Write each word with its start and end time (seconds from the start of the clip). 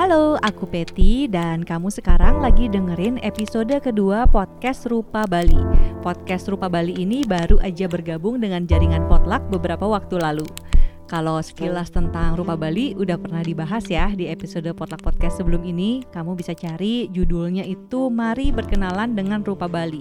Halo, 0.00 0.40
aku 0.40 0.64
Peti 0.64 1.28
dan 1.28 1.60
kamu 1.60 1.92
sekarang 1.92 2.40
lagi 2.40 2.72
dengerin 2.72 3.20
episode 3.20 3.68
kedua 3.84 4.24
podcast 4.24 4.88
Rupa 4.88 5.28
Bali. 5.28 5.60
Podcast 6.00 6.48
Rupa 6.48 6.72
Bali 6.72 6.96
ini 6.96 7.20
baru 7.20 7.60
aja 7.60 7.84
bergabung 7.84 8.40
dengan 8.40 8.64
jaringan 8.64 9.04
Potluck 9.12 9.44
beberapa 9.52 9.84
waktu 9.84 10.16
lalu. 10.16 10.48
Kalau 11.04 11.44
sekilas 11.44 11.92
tentang 11.92 12.32
Rupa 12.32 12.56
Bali 12.56 12.96
udah 12.96 13.20
pernah 13.20 13.44
dibahas 13.44 13.92
ya 13.92 14.08
di 14.16 14.24
episode 14.32 14.72
Potluck 14.72 15.04
Podcast 15.04 15.36
sebelum 15.36 15.68
ini, 15.68 16.00
kamu 16.16 16.32
bisa 16.32 16.56
cari 16.56 17.12
judulnya 17.12 17.68
itu 17.68 18.08
Mari 18.08 18.56
Berkenalan 18.56 19.12
dengan 19.12 19.44
Rupa 19.44 19.68
Bali. 19.68 20.00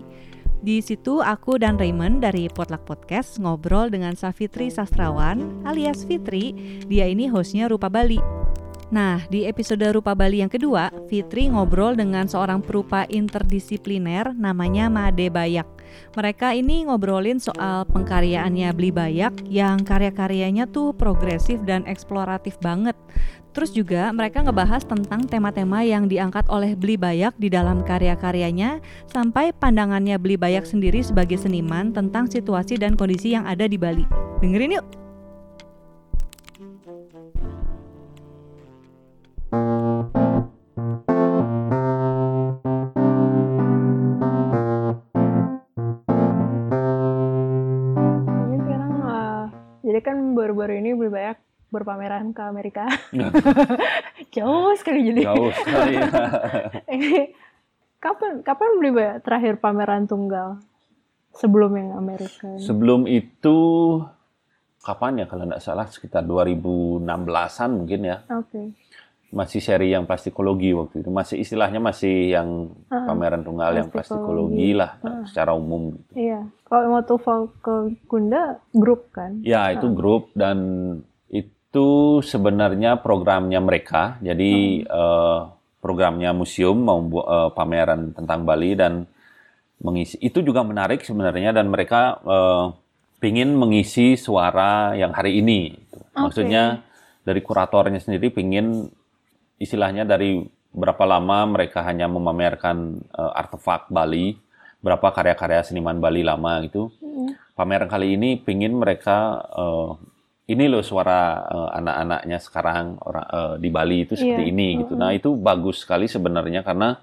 Di 0.63 0.79
situ 0.79 1.20
aku 1.20 1.59
dan 1.59 1.75
Raymond 1.75 2.23
dari 2.23 2.47
Potluck 2.47 2.88
Podcast 2.88 3.36
ngobrol 3.36 3.91
dengan 3.91 4.16
Safitri 4.16 4.71
Sastrawan 4.71 5.68
alias 5.68 6.07
Fitri. 6.07 6.55
Dia 6.88 7.04
ini 7.11 7.27
hostnya 7.27 7.68
Rupa 7.68 7.91
Bali. 7.91 8.47
Nah, 8.90 9.21
di 9.29 9.46
episode 9.46 9.86
Rupa 9.93 10.18
Bali 10.18 10.42
yang 10.42 10.50
kedua, 10.50 10.89
Fitri 11.06 11.46
ngobrol 11.46 11.93
dengan 11.93 12.25
seorang 12.25 12.57
perupa 12.66 13.06
interdisipliner 13.06 14.34
namanya 14.34 14.89
Made 14.89 15.30
Bayak. 15.30 15.70
Mereka 16.18 16.57
ini 16.57 16.89
ngobrolin 16.89 17.38
soal 17.38 17.86
pengkaryaannya 17.86 18.74
Beli 18.74 18.89
Bayak 18.89 19.46
yang 19.46 19.86
karya-karyanya 19.86 20.66
tuh 20.74 20.97
progresif 20.97 21.61
dan 21.70 21.86
eksploratif 21.86 22.57
banget. 22.66 22.97
Terus 23.54 23.74
juga 23.74 24.10
mereka 24.10 24.42
ngebahas 24.42 24.82
tentang 24.82 25.25
tema-tema 25.25 25.86
yang 25.86 26.10
diangkat 26.10 26.50
oleh 26.50 26.74
Beli 26.74 26.97
Bayak 26.97 27.38
di 27.38 27.50
dalam 27.54 27.86
karya-karyanya 27.86 28.82
sampai 29.06 29.54
pandangannya 29.54 30.18
Beli 30.18 30.33
Bayak 30.38 30.66
sendiri 30.66 31.06
sebagai 31.06 31.38
seniman 31.38 31.94
tentang 31.94 32.25
situasi 32.25 32.81
dan 32.81 32.97
kondisi 32.97 33.38
yang 33.38 33.45
ada 33.45 33.69
di 33.69 33.78
Bali. 33.78 34.06
Dengerin 34.42 34.81
yuk! 34.81 35.08
Jadi 50.00 50.16
kan 50.16 50.31
baru-baru 50.31 50.80
ini 50.80 50.95
beli 50.95 51.11
banyak 51.11 51.36
berpameran 51.75 52.31
ke 52.31 52.39
Amerika. 52.39 52.88
Jauh 54.36 54.72
sekali 54.80 55.11
jadi. 55.11 55.28
Jauh 55.28 55.52
sekali. 55.52 55.94
ya. 56.00 57.28
Kapan 58.00 58.39
kapan 58.47 58.80
beli 58.80 58.95
banyak 58.95 59.28
terakhir 59.28 59.59
pameran 59.59 60.08
tunggal 60.08 60.64
sebelum 61.36 61.75
yang 61.75 62.00
Amerika 62.00 62.47
ini? 62.47 62.64
Sebelum 62.64 63.11
itu 63.11 63.59
kapan 64.88 65.19
ya 65.19 65.25
kalau 65.28 65.52
nggak 65.52 65.59
salah 65.59 65.83
sekitar 65.91 66.23
2016-an 66.23 67.69
mungkin 67.75 68.00
ya. 68.08 68.23
Oke. 68.31 68.72
Masih 69.30 69.59
seri 69.59 69.89
yang 69.89 70.03
plastikologi 70.03 70.73
waktu 70.73 70.99
itu. 70.99 71.09
Masih 71.09 71.38
istilahnya 71.38 71.77
masih 71.77 72.33
yang 72.33 72.73
Ah, 72.88 73.05
pameran 73.05 73.41
tunggal 73.41 73.72
yang 73.72 73.88
plastikologi. 73.88 74.73
lah 74.73 74.97
Ah. 74.99 75.22
secara 75.23 75.53
umum. 75.53 75.94
gitu. 75.94 76.11
Iya. 76.16 76.49
Kalau 76.63 76.85
mau 76.88 77.03
tuval 77.03 77.39
ke 77.59 77.75
Gunda 78.03 78.41
grup 78.72 79.09
kan? 79.11 79.38
Ya, 79.41 79.69
itu 79.69 79.85
grup 79.89 80.33
dan 80.33 80.57
itu 81.30 81.88
sebenarnya 82.22 82.97
programnya 82.97 83.57
mereka. 83.59 84.17
Jadi 84.19 84.81
eh, 84.81 85.39
programnya 85.77 86.33
museum 86.33 86.75
mau 86.75 86.97
eh, 87.00 87.50
pameran 87.53 88.11
tentang 88.11 88.44
Bali 88.44 88.73
dan 88.73 89.05
mengisi 89.80 90.17
itu 90.19 90.41
juga 90.41 90.59
menarik 90.59 91.02
sebenarnya 91.02 91.53
dan 91.53 91.69
mereka 91.69 92.17
eh, 92.19 92.66
pingin 93.19 93.53
mengisi 93.53 94.16
suara 94.16 94.94
yang 94.94 95.11
hari 95.11 95.38
ini. 95.38 95.77
gitu. 95.77 96.02
Maksudnya 96.16 96.81
dari 97.22 97.39
kuratornya 97.39 98.00
sendiri 98.00 98.27
pingin 98.30 98.89
istilahnya 99.59 100.07
dari 100.07 100.41
berapa 100.71 101.03
lama 101.03 101.59
mereka 101.59 101.83
hanya 101.83 102.07
memamerkan 102.07 102.97
eh, 103.11 103.31
artefak 103.35 103.91
Bali, 103.91 104.38
berapa 104.79 105.11
karya-karya 105.11 105.61
seniman 105.61 106.00
Bali 106.00 106.23
lama 106.23 106.63
gitu 106.63 106.88
Mm. 107.03 107.35
pameran 107.51 107.91
kali 107.91 108.16
ini 108.16 108.39
pingin 108.39 108.72
mereka 108.79 109.44
eh, 109.51 109.91
ini 110.50 110.66
loh 110.66 110.79
suara 110.81 111.44
eh, 111.45 111.69
anak-anaknya 111.78 112.38
sekarang 112.39 112.85
orang 113.03 113.28
eh, 113.28 113.56
di 113.59 113.69
Bali 113.69 113.97
itu 114.07 114.13
seperti 114.16 114.44
Iya. 114.47 114.51
ini 114.56 114.67
gitu. 114.81 114.94
Nah 114.95 115.11
itu 115.11 115.35
bagus 115.35 115.84
sekali 115.84 116.07
sebenarnya 116.07 116.63
karena 116.63 116.95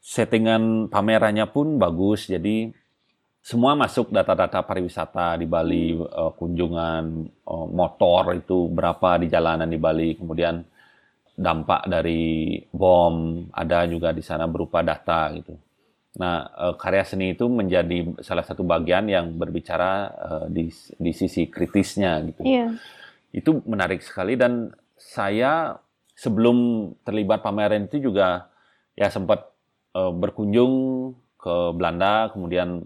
settingan 0.00 0.86
pamerannya 0.86 1.46
pun 1.50 1.76
bagus. 1.76 2.30
Jadi 2.30 2.70
semua 3.42 3.78
masuk 3.78 4.10
data-data 4.10 4.62
pariwisata 4.62 5.38
di 5.38 5.46
Bali, 5.46 5.94
eh, 5.96 6.32
kunjungan 6.38 7.04
eh, 7.26 7.66
motor 7.72 8.36
itu 8.36 8.70
berapa 8.70 9.18
di 9.18 9.26
jalanan 9.26 9.66
di 9.66 9.78
Bali, 9.78 10.14
kemudian 10.14 10.62
dampak 11.36 11.84
dari 11.84 12.56
bom 12.72 13.44
ada 13.52 13.84
juga 13.84 14.16
di 14.16 14.24
sana 14.24 14.48
berupa 14.48 14.80
data 14.80 15.28
gitu. 15.36 15.52
Nah, 16.16 16.48
eh, 16.48 16.74
karya 16.80 17.04
seni 17.04 17.36
itu 17.36 17.44
menjadi 17.44 18.16
salah 18.24 18.40
satu 18.40 18.64
bagian 18.64 19.04
yang 19.06 19.36
berbicara 19.36 19.92
eh, 20.16 20.44
di, 20.48 20.64
di 20.96 21.12
sisi 21.12 21.52
kritisnya 21.52 22.24
gitu. 22.24 22.40
Iya. 22.42 22.72
Itu 23.36 23.60
menarik 23.68 24.00
sekali 24.00 24.34
dan 24.40 24.72
saya 24.96 25.76
sebelum 26.16 26.88
terlibat 27.04 27.44
pameran 27.44 27.84
itu 27.84 28.08
juga 28.08 28.48
ya 28.96 29.12
sempat 29.12 29.52
eh, 29.92 30.12
berkunjung 30.12 30.72
ke 31.36 31.54
Belanda, 31.76 32.32
kemudian 32.32 32.82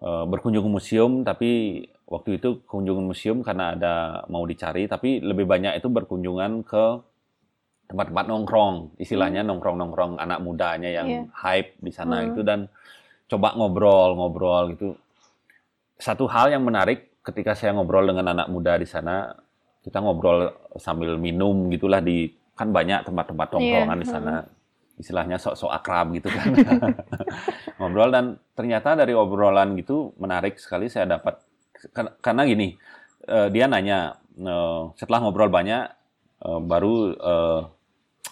berkunjung 0.00 0.64
ke 0.64 0.72
museum, 0.72 1.12
tapi 1.28 1.84
waktu 2.08 2.40
itu 2.40 2.64
kunjungan 2.64 3.04
museum 3.04 3.44
karena 3.44 3.76
ada 3.76 3.94
mau 4.32 4.48
dicari, 4.48 4.88
tapi 4.88 5.20
lebih 5.20 5.44
banyak 5.44 5.76
itu 5.76 5.92
berkunjungan 5.92 6.64
ke 6.64 6.84
tempat-tempat 7.90 8.24
nongkrong, 8.30 8.94
istilahnya 9.02 9.42
nongkrong-nongkrong 9.42 10.22
anak 10.22 10.38
mudanya 10.38 10.86
yang 10.86 11.08
Iya. 11.10 11.22
hype 11.34 11.70
di 11.82 11.90
sana 11.90 12.22
Hmm. 12.22 12.28
itu 12.30 12.40
dan 12.46 12.70
coba 13.26 13.58
ngobrol-ngobrol 13.58 14.70
gitu. 14.72 14.94
Satu 15.98 16.30
hal 16.30 16.54
yang 16.54 16.62
menarik 16.62 17.10
ketika 17.20 17.52
saya 17.52 17.74
ngobrol 17.74 18.06
dengan 18.06 18.30
anak 18.32 18.46
muda 18.46 18.78
di 18.78 18.86
sana, 18.86 19.34
kita 19.82 19.98
ngobrol 19.98 20.48
sambil 20.78 21.18
minum 21.18 21.66
gitulah 21.68 21.98
di 21.98 22.30
kan 22.54 22.70
banyak 22.70 23.02
tempat-tempat 23.02 23.48
nongkrongan 23.50 23.98
Iya, 23.98 24.02
di 24.02 24.06
sana. 24.06 24.34
Istilahnya 24.94 25.36
sok-sok 25.40 25.72
akrab 25.72 26.12
gitu 26.14 26.28
kan. 26.30 26.46
ngobrol 27.80 28.12
dan 28.12 28.24
ternyata 28.54 28.94
dari 28.94 29.16
obrolan 29.16 29.74
gitu 29.74 30.12
menarik 30.16 30.60
sekali 30.60 30.86
saya 30.86 31.08
dapat 31.10 31.40
karena 32.20 32.44
gini, 32.44 32.76
eh, 33.26 33.48
dia 33.50 33.64
nanya 33.66 34.14
eh, 34.36 34.82
setelah 34.94 35.24
ngobrol 35.24 35.48
banyak 35.50 35.88
eh, 36.40 36.60
baru 36.60 36.94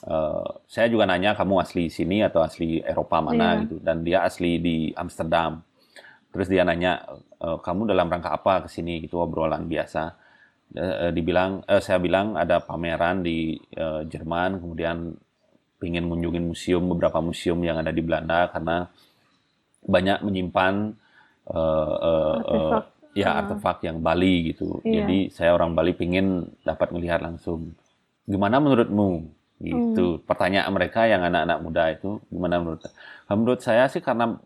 eh, 0.04 0.48
saya 0.66 0.86
juga 0.86 1.04
nanya 1.04 1.34
kamu 1.34 1.54
asli 1.58 1.88
sini 1.88 2.22
atau 2.22 2.40
asli 2.40 2.78
Eropa 2.82 3.18
mana 3.18 3.56
Iya. 3.56 3.60
gitu 3.66 3.76
dan 3.80 4.02
dia 4.02 4.22
asli 4.22 4.58
di 4.58 4.76
Amsterdam. 4.94 5.62
Terus 6.28 6.46
dia 6.46 6.62
nanya 6.62 7.02
"Eh, 7.38 7.58
kamu 7.58 7.88
dalam 7.88 8.06
rangka 8.06 8.30
apa 8.30 8.66
ke 8.66 8.68
sini 8.68 9.00
gitu 9.00 9.18
obrolan 9.18 9.66
biasa. 9.66 10.12
Eh, 10.76 11.08
eh, 11.08 11.12
dibilang 11.12 11.64
eh, 11.64 11.80
saya 11.80 11.96
bilang 11.98 12.36
ada 12.36 12.60
pameran 12.60 13.22
di 13.22 13.56
eh, 13.74 14.02
Jerman 14.04 14.60
kemudian 14.60 15.16
ingin 15.78 16.04
mengunjungi 16.04 16.42
museum 16.42 16.84
beberapa 16.88 17.22
museum 17.22 17.56
yang 17.62 17.78
ada 17.78 17.88
di 17.88 18.02
Belanda 18.02 18.50
karena 18.50 18.90
banyak 19.80 20.20
menyimpan 20.20 20.74
Artefak. 21.48 22.84
ya 23.14 23.28
Ah. 23.30 23.38
artefak 23.40 23.78
yang 23.82 23.98
Bali 23.98 24.52
gitu. 24.52 24.82
Iya. 24.84 25.02
Jadi 25.06 25.18
saya 25.32 25.54
orang 25.54 25.72
Bali 25.72 25.94
pingin 25.94 26.44
dapat 26.62 26.92
melihat 26.92 27.22
langsung. 27.22 27.72
Gimana 28.24 28.60
menurutmu? 28.60 29.32
Gitu. 29.58 30.22
Pertanyaan 30.22 30.70
mereka 30.70 31.04
yang 31.10 31.26
anak-anak 31.26 31.58
muda 31.60 31.82
itu 31.90 32.22
gimana 32.30 32.62
menurut? 32.62 32.82
Menurut 33.26 33.60
saya 33.60 33.90
sih 33.90 33.98
karena 33.98 34.38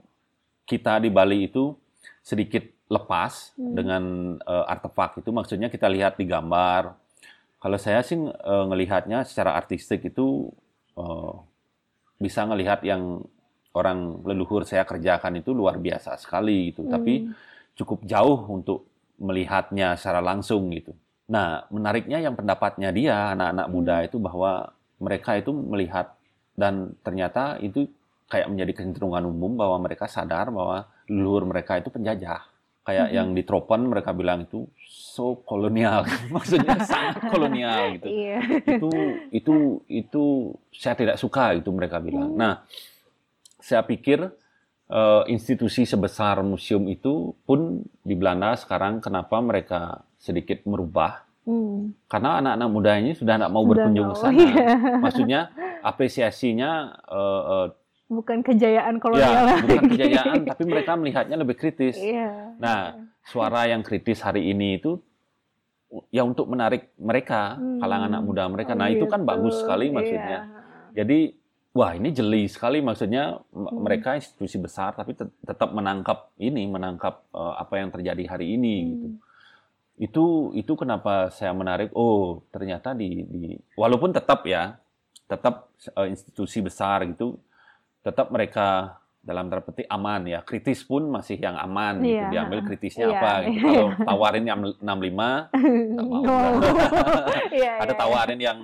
kita 0.64 0.98
di 1.04 1.12
Bali 1.12 1.48
itu 1.52 1.76
sedikit 2.24 2.64
lepas 2.88 3.52
Hmm. 3.56 3.72
dengan 3.76 4.02
eh, 4.40 4.64
artefak 4.72 5.20
itu 5.20 5.30
maksudnya 5.32 5.68
kita 5.68 5.88
lihat 5.88 6.16
di 6.16 6.24
gambar. 6.24 6.96
Kalau 7.60 7.78
saya 7.78 8.00
sih 8.00 8.16
eh, 8.18 8.64
ngelihatnya 8.68 9.24
secara 9.28 9.52
artistik 9.56 10.00
itu 10.08 10.48
eh, 10.96 11.34
bisa 12.16 12.46
ngelihat 12.48 12.80
yang 12.86 13.20
orang 13.72 14.20
leluhur 14.28 14.64
saya 14.68 14.84
kerjakan 14.84 15.40
itu 15.40 15.52
luar 15.52 15.76
biasa 15.80 16.16
sekali 16.20 16.72
gitu. 16.72 16.88
Tapi 16.88 17.14
Hmm. 17.28 17.32
cukup 17.76 18.04
jauh 18.04 18.40
untuk 18.48 18.84
melihatnya 19.20 19.96
secara 19.96 20.20
langsung 20.20 20.68
gitu. 20.72 20.92
Nah, 21.32 21.64
menariknya 21.72 22.20
yang 22.20 22.36
pendapatnya 22.36 22.92
dia 22.92 23.32
anak-anak 23.32 23.66
muda 23.72 23.96
itu 24.04 24.16
bahwa 24.20 24.72
mereka 25.02 25.34
itu 25.34 25.50
melihat 25.50 26.14
dan 26.54 26.94
ternyata 27.02 27.58
itu 27.58 27.90
kayak 28.30 28.48
menjadi 28.48 28.72
kecenderungan 28.78 29.26
umum 29.26 29.58
bahwa 29.58 29.82
mereka 29.82 30.06
sadar 30.06 30.48
bahwa 30.48 30.86
leluhur 31.10 31.44
mereka 31.44 31.76
itu 31.76 31.90
penjajah. 31.90 32.46
Kayak 32.82 33.08
Mhm. 33.10 33.14
yang 33.14 33.28
di 33.30 33.42
Tropen 33.42 33.86
mereka 33.86 34.10
bilang 34.10 34.42
itu 34.42 34.66
so 34.82 35.38
kolonial, 35.42 36.02
maksudnya 36.34 36.82
sangat 36.82 37.30
kolonial 37.30 37.94
gitu 37.94 38.06
Iya. 38.10 38.38
itu 38.58 38.90
itu 39.30 39.54
itu 39.86 40.24
saya 40.72 40.94
tidak 40.96 41.14
suka 41.14 41.54
itu 41.54 41.70
mereka 41.70 41.98
bilang. 41.98 42.34
Nah, 42.34 42.62
saya 43.58 43.82
pikir 43.82 44.30
eh, 44.92 45.22
institusi 45.30 45.86
sebesar 45.86 46.42
museum 46.42 46.84
itu 46.84 47.32
pun 47.46 47.80
di 48.02 48.12
Belanda 48.12 48.52
sekarang 48.58 49.00
kenapa 49.00 49.40
mereka 49.40 49.80
sedikit 50.18 50.60
merubah 50.68 51.24
Hmm. 51.42 51.90
karena 52.06 52.38
anak-anak 52.38 52.68
muda 52.70 52.92
ini 52.96 53.12
sudah 53.12 53.34
tidak 53.34 53.50
mau 53.50 53.66
Udah 53.66 53.70
berkunjung 53.82 54.06
ke 54.08 54.16
sana. 54.16 54.30
iya. 54.36 54.54
Maksudnya 55.04 55.40
apresiasinya 55.82 56.70
uh, 57.04 57.42
uh, 57.44 57.66
bukan 58.06 58.38
kejayaan 58.40 58.94
ya 58.94 59.00
kolonial 59.00 59.42
bukan 59.58 59.84
kejayaan 59.92 60.34
tapi 60.44 60.62
mereka 60.64 60.92
melihatnya 60.94 61.34
lebih 61.34 61.56
kritis. 61.56 61.96
Iya. 61.96 62.54
Nah, 62.56 62.94
suara 63.24 63.66
yang 63.66 63.82
kritis 63.82 64.20
hari 64.20 64.48
ini 64.48 64.76
itu 64.76 65.02
ya 66.08 66.22
untuk 66.22 66.46
menarik 66.46 66.94
mereka, 66.94 67.56
Hmm. 67.56 67.76
kalangan 67.78 68.08
anak 68.08 68.22
muda 68.22 68.42
mereka. 68.46 68.72
Oh, 68.72 68.78
Nah, 68.78 68.88
itu 68.88 69.04
kan 69.04 69.20
gitu. 69.20 69.28
bagus 69.28 69.54
sekali 69.58 69.88
Iya. 69.88 69.94
maksudnya. 69.94 70.38
Jadi, 70.92 71.18
wah 71.72 71.92
ini 71.92 72.08
jeli 72.12 72.44
sekali 72.46 72.78
maksudnya 72.78 73.40
Hmm. 73.48 73.80
mereka 73.80 74.14
institusi 74.14 74.56
besar 74.56 74.92
tapi 74.92 75.12
tet- 75.12 75.32
tetap 75.42 75.72
menangkap 75.72 76.32
ini, 76.36 76.64
menangkap 76.66 77.24
eh, 77.28 77.54
apa 77.58 77.74
yang 77.76 77.90
terjadi 77.90 78.24
hari 78.26 78.54
ini 78.54 78.76
Hmm. 78.78 78.90
gitu. 78.90 79.08
Itu 80.02 80.50
itu 80.58 80.72
kenapa 80.74 81.30
saya 81.30 81.54
menarik. 81.54 81.94
Oh, 81.94 82.42
ternyata 82.50 82.90
di 82.90 83.22
di 83.22 83.54
walaupun 83.78 84.10
tetap 84.10 84.42
ya, 84.50 84.74
tetap 85.30 85.70
eh, 85.94 86.10
institusi 86.10 86.58
besar 86.58 87.06
gitu, 87.06 87.38
tetap 88.02 88.34
mereka 88.34 88.98
dalam 89.22 89.46
tanda 89.46 89.62
petik 89.62 89.86
aman 89.86 90.26
ya. 90.26 90.42
Kritis 90.42 90.82
pun 90.82 91.06
masih 91.06 91.38
yang 91.38 91.54
aman 91.54 92.02
gitu. 92.02 92.18
Iya. 92.18 92.26
Diambil 92.34 92.60
kritisnya 92.66 93.06
Iya. 93.06 93.14
apa 93.22 93.32
gitu. 93.46 93.62
Kalau 93.70 93.90
tawarin 94.02 94.44
yang 94.44 94.60
65 94.82 94.82
nggak 94.82 96.06
mau. 96.10 96.22
Oh. 96.26 96.58
Iya, 97.52 97.84
ada 97.84 97.92
iya, 97.92 98.00
tawarin 98.00 98.40
yang 98.40 98.58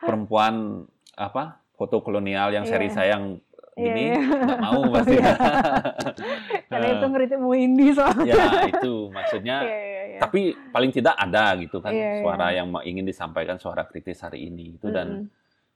perempuan 0.00 0.88
apa 1.12 1.60
foto 1.76 2.00
kolonial 2.00 2.48
yang 2.48 2.64
seri 2.64 2.88
saya 2.88 3.20
yang 3.20 3.36
Ini 3.72 4.04
iya. 4.04 4.20
nggak 4.20 4.60
mau 4.60 4.82
pasti. 4.94 5.16
Iya. 5.16 5.32
Karena 6.70 6.86
itu 6.92 7.06
ngeritik 7.08 7.38
mau 7.40 7.54
indie 7.54 7.92
soalnya. 7.92 8.28
ya 8.28 8.44
itu 8.68 8.94
maksudnya. 9.08 9.56
Iya, 9.64 9.78
iya, 9.80 10.02
iya. 10.12 10.18
Tapi 10.20 10.40
paling 10.68 10.90
tidak 10.90 11.14
ada 11.14 11.56
gitu 11.56 11.80
kan 11.80 11.88
Iya, 11.90 12.04
iya. 12.04 12.20
suara 12.20 12.46
yang 12.52 12.68
ingin 12.82 13.02
disampaikan 13.02 13.56
suara 13.56 13.82
kritis 13.82 14.20
hari 14.20 14.46
ini 14.46 14.76
itu 14.76 14.88
dan 14.88 15.26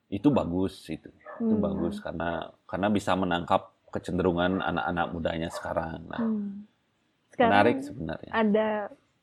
itu 0.06 0.28
bagus 0.28 0.86
itu 0.86 1.08
itu 1.08 1.52
Hmm. 1.52 1.60
bagus 1.60 1.98
karena 1.98 2.48
karena 2.64 2.88
bisa 2.88 3.12
menangkap 3.12 3.68
kecenderungan 3.88 4.60
anak-anak 4.60 5.06
mudanya 5.10 5.48
sekarang. 5.48 6.04
Nah, 6.06 6.16
Hmm. 6.18 6.64
Sekarang 7.28 7.50
menarik 7.50 7.76
sebenarnya. 7.82 8.30
ada 8.30 8.68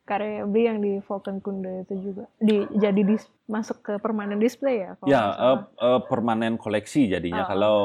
karya 0.04 0.44
B 0.44 0.54
yang 0.60 0.78
di 0.78 1.00
Falcon 1.00 1.38
Kunde 1.38 1.82
itu 1.82 1.94
juga 2.04 2.28
di 2.36 2.62
jadi 2.70 3.00
dis, 3.02 3.24
masuk 3.44 3.80
ke 3.80 3.92
permanen 3.96 4.36
display 4.36 4.82
ya 4.82 4.94
kalau 4.94 5.08
Ya, 5.08 5.22
eh, 5.32 5.58
eh, 5.80 6.00
permanen 6.04 6.54
koleksi 6.54 7.08
jadinya. 7.08 7.42
Oh. 7.42 7.48
Kalau 7.48 7.76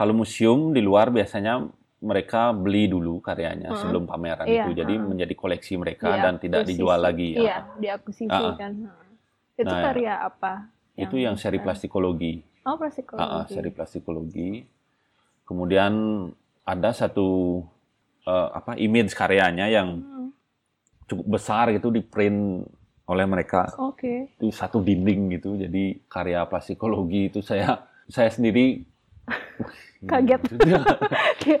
kalau 0.00 0.16
museum 0.16 0.72
di 0.72 0.80
luar 0.80 1.12
biasanya 1.12 1.60
mereka 2.00 2.56
beli 2.56 2.88
dulu 2.88 3.20
karyanya 3.20 3.68
Hmm. 3.68 3.76
sebelum 3.76 4.08
pameran 4.08 4.48
Iya, 4.48 4.64
itu. 4.64 4.70
Jadi 4.74 4.94
hmm. 4.96 5.04
menjadi 5.04 5.34
koleksi 5.36 5.76
mereka 5.76 6.08
Diakuisisi. 6.08 6.24
dan 6.24 6.34
tidak 6.40 6.62
dijual 6.64 6.98
lagi. 6.98 7.28
ya. 7.30 7.38
Iya, 7.38 7.56
diakuisisi 7.76 8.32
Ah, 8.32 8.40
ah. 8.42 8.56
kan. 8.56 8.72
Hmm. 8.72 9.12
Itu 9.54 9.68
Nah, 9.68 9.82
karya 9.84 10.14
apa? 10.16 10.52
Itu 10.96 11.16
yang 11.16 11.36
seri 11.36 11.60
plastikologi. 11.60 12.40
Oh, 12.64 12.80
plastikologi. 12.80 13.20
Ah, 13.22 13.36
ah, 13.36 13.44
seri 13.44 13.68
plastikologi. 13.68 14.64
Kemudian 15.44 15.92
ada 16.62 16.90
satu 16.90 17.60
eh, 18.22 18.48
apa 18.50 18.76
image 18.76 19.12
karyanya 19.12 19.68
yang 19.68 20.00
Hmm, 20.00 20.28
cukup 21.06 21.26
besar 21.30 21.68
gitu 21.70 21.88
di 21.88 22.00
print 22.00 22.64
oleh 23.04 23.26
mereka 23.26 23.68
Oke. 23.76 24.28
itu 24.30 24.48
satu 24.50 24.80
dinding 24.80 25.34
gitu. 25.34 25.56
Jadi 25.58 26.04
karya 26.06 26.44
plastikologi 26.44 27.28
itu 27.28 27.40
saya 27.40 27.80
saya 28.06 28.28
sendiri 28.28 28.84
Kaget. 30.00 30.40
Ini 30.48 30.72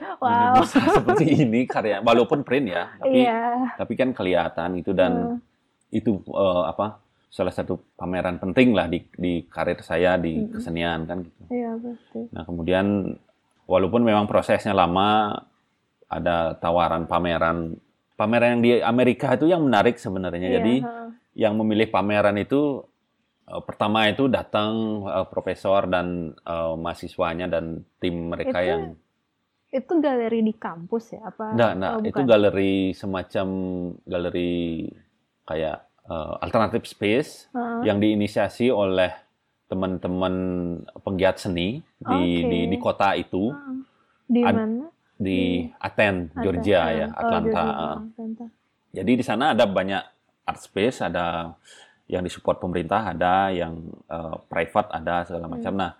wow. 0.22 0.64
bisa 0.64 0.80
seperti 0.80 1.24
ini 1.44 1.60
karya 1.64 2.00
walaupun 2.00 2.40
print 2.40 2.72
ya 2.72 2.88
tapi 2.96 3.24
Iya. 3.24 3.40
tapi 3.76 3.92
kan 3.94 4.10
kelihatan 4.12 4.70
itu 4.76 4.92
dan 4.92 5.12
Hmm. 5.12 5.38
itu 5.90 6.22
eh, 6.24 6.62
apa 6.64 7.02
salah 7.28 7.50
satu 7.50 7.78
pameran 7.94 8.38
penting 8.38 8.72
lah 8.72 8.86
di 8.86 9.04
di 9.12 9.44
karir 9.44 9.78
saya 9.80 10.16
di 10.16 10.34
Mm-mm. 10.40 10.56
kesenian 10.56 11.00
kan 11.04 11.22
gitu 11.22 11.42
Iya, 11.46 11.70
pasti. 11.78 12.20
nah 12.32 12.42
kemudian 12.42 12.86
walaupun 13.66 14.02
memang 14.02 14.26
prosesnya 14.26 14.72
lama 14.72 15.38
ada 16.06 16.58
tawaran 16.58 17.06
pameran 17.06 17.78
pameran 18.16 18.58
yang 18.58 18.62
di 18.62 18.70
Amerika 18.80 19.34
itu 19.34 19.46
yang 19.46 19.62
menarik 19.62 19.94
sebenarnya 19.94 20.42
Iya, 20.42 20.54
jadi 20.58 20.74
yang 21.38 21.54
memilih 21.54 21.86
pameran 21.88 22.34
itu 22.34 22.82
pertama 23.60 24.06
itu 24.06 24.26
datang 24.26 24.70
eh, 25.04 25.26
profesor 25.26 25.86
dan 25.86 26.06
eh, 26.36 26.74
mahasiswanya 26.76 27.46
dan 27.46 27.82
tim 27.98 28.30
mereka 28.30 28.58
Itu 28.58 28.70
yang 28.70 28.82
itu 29.70 29.92
galeri 30.02 30.42
di 30.42 30.50
kampus 30.50 31.14
ya 31.14 31.30
apa? 31.30 31.54
Enggak, 31.54 31.72
enggak. 31.78 31.92
Oh, 31.94 32.02
itu 32.02 32.20
galeri 32.26 32.74
semacam 32.90 33.48
galeri 34.02 34.52
kayak 35.46 35.78
eh, 36.06 36.34
alternative 36.42 36.86
space 36.86 37.50
Ha. 37.50 37.82
yang 37.82 37.98
diinisiasi 37.98 38.70
oleh 38.70 39.10
teman-teman 39.66 40.34
penggiat 41.06 41.38
seni 41.38 41.78
di, 41.96 42.22
Oke. 42.42 42.50
di 42.50 42.58
di 42.66 42.76
kota 42.78 43.14
itu. 43.14 43.54
Di 44.26 44.42
Ad- 44.42 44.58
mana? 44.58 44.86
di 45.20 45.68
Athens, 45.76 46.32
Atlanta. 46.32 46.40
Georgia 46.40 46.80
ya, 46.90 47.06
Oh, 47.06 47.20
Atlanta. 47.20 47.60
Georgia, 47.60 47.76
Ah. 47.76 47.98
Atlanta. 48.00 48.44
Jadi 48.90 49.12
di 49.14 49.24
sana 49.24 49.44
ada 49.52 49.68
banyak 49.68 50.02
art 50.42 50.60
space, 50.60 50.98
ada 51.04 51.54
yang 52.10 52.26
disupport 52.26 52.58
pemerintah, 52.58 53.14
ada 53.14 53.54
yang 53.54 53.78
eh, 54.10 54.36
private, 54.50 54.90
ada 54.90 55.22
segala 55.22 55.46
Hmm. 55.46 55.54
macam. 55.54 55.72
Nah, 55.78 55.92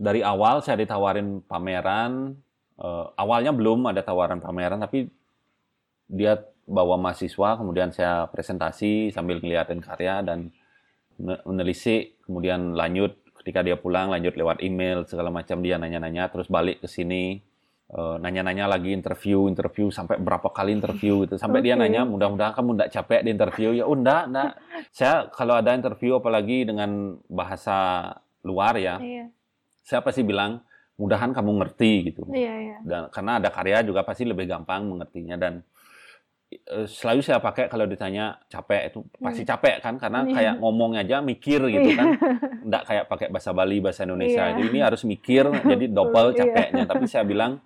dari 0.00 0.24
awal 0.24 0.64
saya 0.64 0.80
ditawarin 0.80 1.44
pameran. 1.44 2.40
eh, 2.82 3.06
awalnya 3.20 3.52
belum 3.52 3.84
ada 3.92 4.00
tawaran 4.02 4.40
pameran, 4.40 4.80
tapi 4.80 5.06
dia 6.08 6.40
bawa 6.66 6.96
mahasiswa, 6.98 7.60
kemudian 7.60 7.92
saya 7.94 8.26
presentasi 8.32 9.12
sambil 9.12 9.38
ngeliatin 9.38 9.78
karya 9.78 10.24
dan 10.24 10.50
me- 11.20 11.42
menelisik, 11.46 12.18
kemudian 12.26 12.72
lanjut 12.74 13.14
ketika 13.42 13.60
dia 13.62 13.76
pulang 13.78 14.10
lanjut 14.10 14.34
lewat 14.34 14.62
email 14.62 15.04
segala 15.06 15.30
macam 15.30 15.60
dia 15.62 15.78
nanya-nanya, 15.78 16.32
terus 16.32 16.48
balik 16.50 16.80
ke 16.82 16.88
sini 16.90 17.44
eh, 17.92 18.16
nanya-nanya 18.18 18.64
lagi 18.66 18.90
interview 18.90 19.46
interview 19.46 19.92
sampai 19.92 20.16
berapa 20.16 20.48
kali 20.48 20.72
interview 20.72 21.24
gitu 21.24 21.36
sampai 21.36 21.60
dia 21.60 21.76
Oke. 21.76 21.84
nanya 21.84 22.02
mudah-mudahan 22.02 22.52
kamu 22.52 22.70
tidak 22.76 22.90
capek 22.90 23.20
di 23.20 23.30
interview 23.30 23.68
ya 23.72 23.84
oh 23.84 23.92
enggak 23.92 24.22
enggak 24.28 24.50
saya 24.90 25.28
kalau 25.28 25.54
ada 25.54 25.76
interview 25.76 26.16
apalagi 26.16 26.64
dengan 26.64 27.20
bahasa 27.28 28.08
luar 28.42 28.74
ya 28.76 28.96
Iya, 28.98 29.24
saya 29.84 30.00
pasti 30.00 30.24
bilang 30.24 30.64
mudahan 30.96 31.32
kamu 31.32 31.50
ngerti 31.60 32.12
gitu 32.12 32.24
iya, 32.32 32.54
iya. 32.58 32.76
dan 32.84 33.08
karena 33.08 33.40
ada 33.40 33.48
karya 33.48 33.80
juga 33.82 34.04
pasti 34.04 34.24
lebih 34.24 34.44
gampang 34.46 34.86
mengertinya 34.86 35.36
dan 35.36 35.64
eh, 36.52 36.86
selalu 36.86 37.20
saya 37.20 37.40
pakai 37.40 37.66
kalau 37.66 37.84
ditanya 37.84 38.36
capek 38.46 38.92
itu 38.92 39.00
pasti 39.18 39.42
capek 39.42 39.80
kan 39.80 39.96
karena 39.96 40.20
Iya. 40.22 40.32
kayak 40.36 40.54
ngomong 40.60 40.92
aja 40.96 41.20
mikir 41.20 41.64
gitu 41.68 41.88
Iya. 41.92 41.96
kan 41.96 42.08
enggak 42.62 42.82
kayak 42.88 43.04
pakai 43.08 43.26
bahasa 43.32 43.50
Bali 43.52 43.80
bahasa 43.80 44.04
Indonesia 44.04 44.42
Iya. 44.46 44.52
Jadi 44.56 44.68
ini 44.68 44.80
harus 44.80 45.02
mikir 45.02 45.44
jadi 45.72 45.84
double 45.88 46.28
Iya. 46.32 46.38
capeknya 46.44 46.84
tapi 46.86 47.04
saya 47.04 47.24
bilang. 47.24 47.60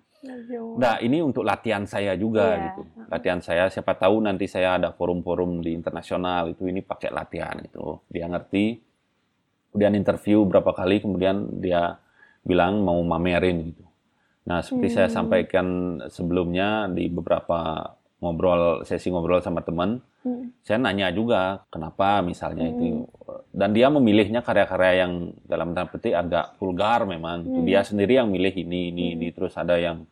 Nah, 0.77 0.95
ini 0.99 1.17
untuk 1.19 1.43
latihan 1.43 1.83
saya 1.83 2.13
juga 2.13 2.45
Iya. 2.51 2.63
gitu. 2.69 2.81
Latihan 3.07 3.39
saya, 3.39 3.63
siapa 3.67 3.95
tahu 3.95 4.19
nanti 4.19 4.45
saya 4.45 4.75
ada 4.75 4.91
forum-forum 4.91 5.63
di 5.63 5.71
internasional 5.71 6.51
itu 6.51 6.67
ini 6.67 6.83
pakai 6.83 7.09
latihan 7.09 7.55
itu. 7.59 8.03
Dia 8.07 8.27
ngerti. 8.27 8.83
Kemudian 9.71 9.93
interview 9.95 10.43
berapa 10.43 10.71
kali, 10.71 10.99
kemudian 10.99 11.61
dia 11.61 11.99
bilang 12.41 12.81
mau 12.81 12.97
mamerin 12.99 13.73
gitu. 13.73 13.83
Nah, 14.47 14.63
seperti 14.63 14.87
saya 14.89 15.07
Hmm. 15.11 15.15
sampaikan 15.23 15.67
sebelumnya 16.07 16.87
di 16.87 17.11
beberapa 17.11 17.91
ngobrol 18.17 18.81
sesi 18.81 19.11
ngobrol 19.11 19.43
sama 19.43 19.61
teman, 19.61 19.99
Hmm. 20.23 20.49
saya 20.63 20.81
nanya 20.81 21.11
juga 21.13 21.61
kenapa 21.69 22.23
misalnya 22.25 22.65
Hmm. 22.65 22.73
itu 22.73 22.87
dan 23.53 23.69
dia 23.71 23.87
memilihnya 23.87 24.41
karya-karya 24.41 25.05
yang 25.05 25.13
dalam 25.45 25.71
tanda 25.71 25.89
petik 25.89 26.13
agak 26.13 26.57
vulgar 26.57 27.05
memang 27.05 27.45
Itu 27.45 27.59
Hmm. 27.61 27.67
dia 27.67 27.81
sendiri 27.85 28.17
yang 28.17 28.29
milih 28.31 28.53
ini 28.55 28.89
ini 28.89 29.05
Hmm. 29.11 29.15
ini 29.19 29.27
terus 29.29 29.53
ada 29.53 29.77
yang 29.77 30.07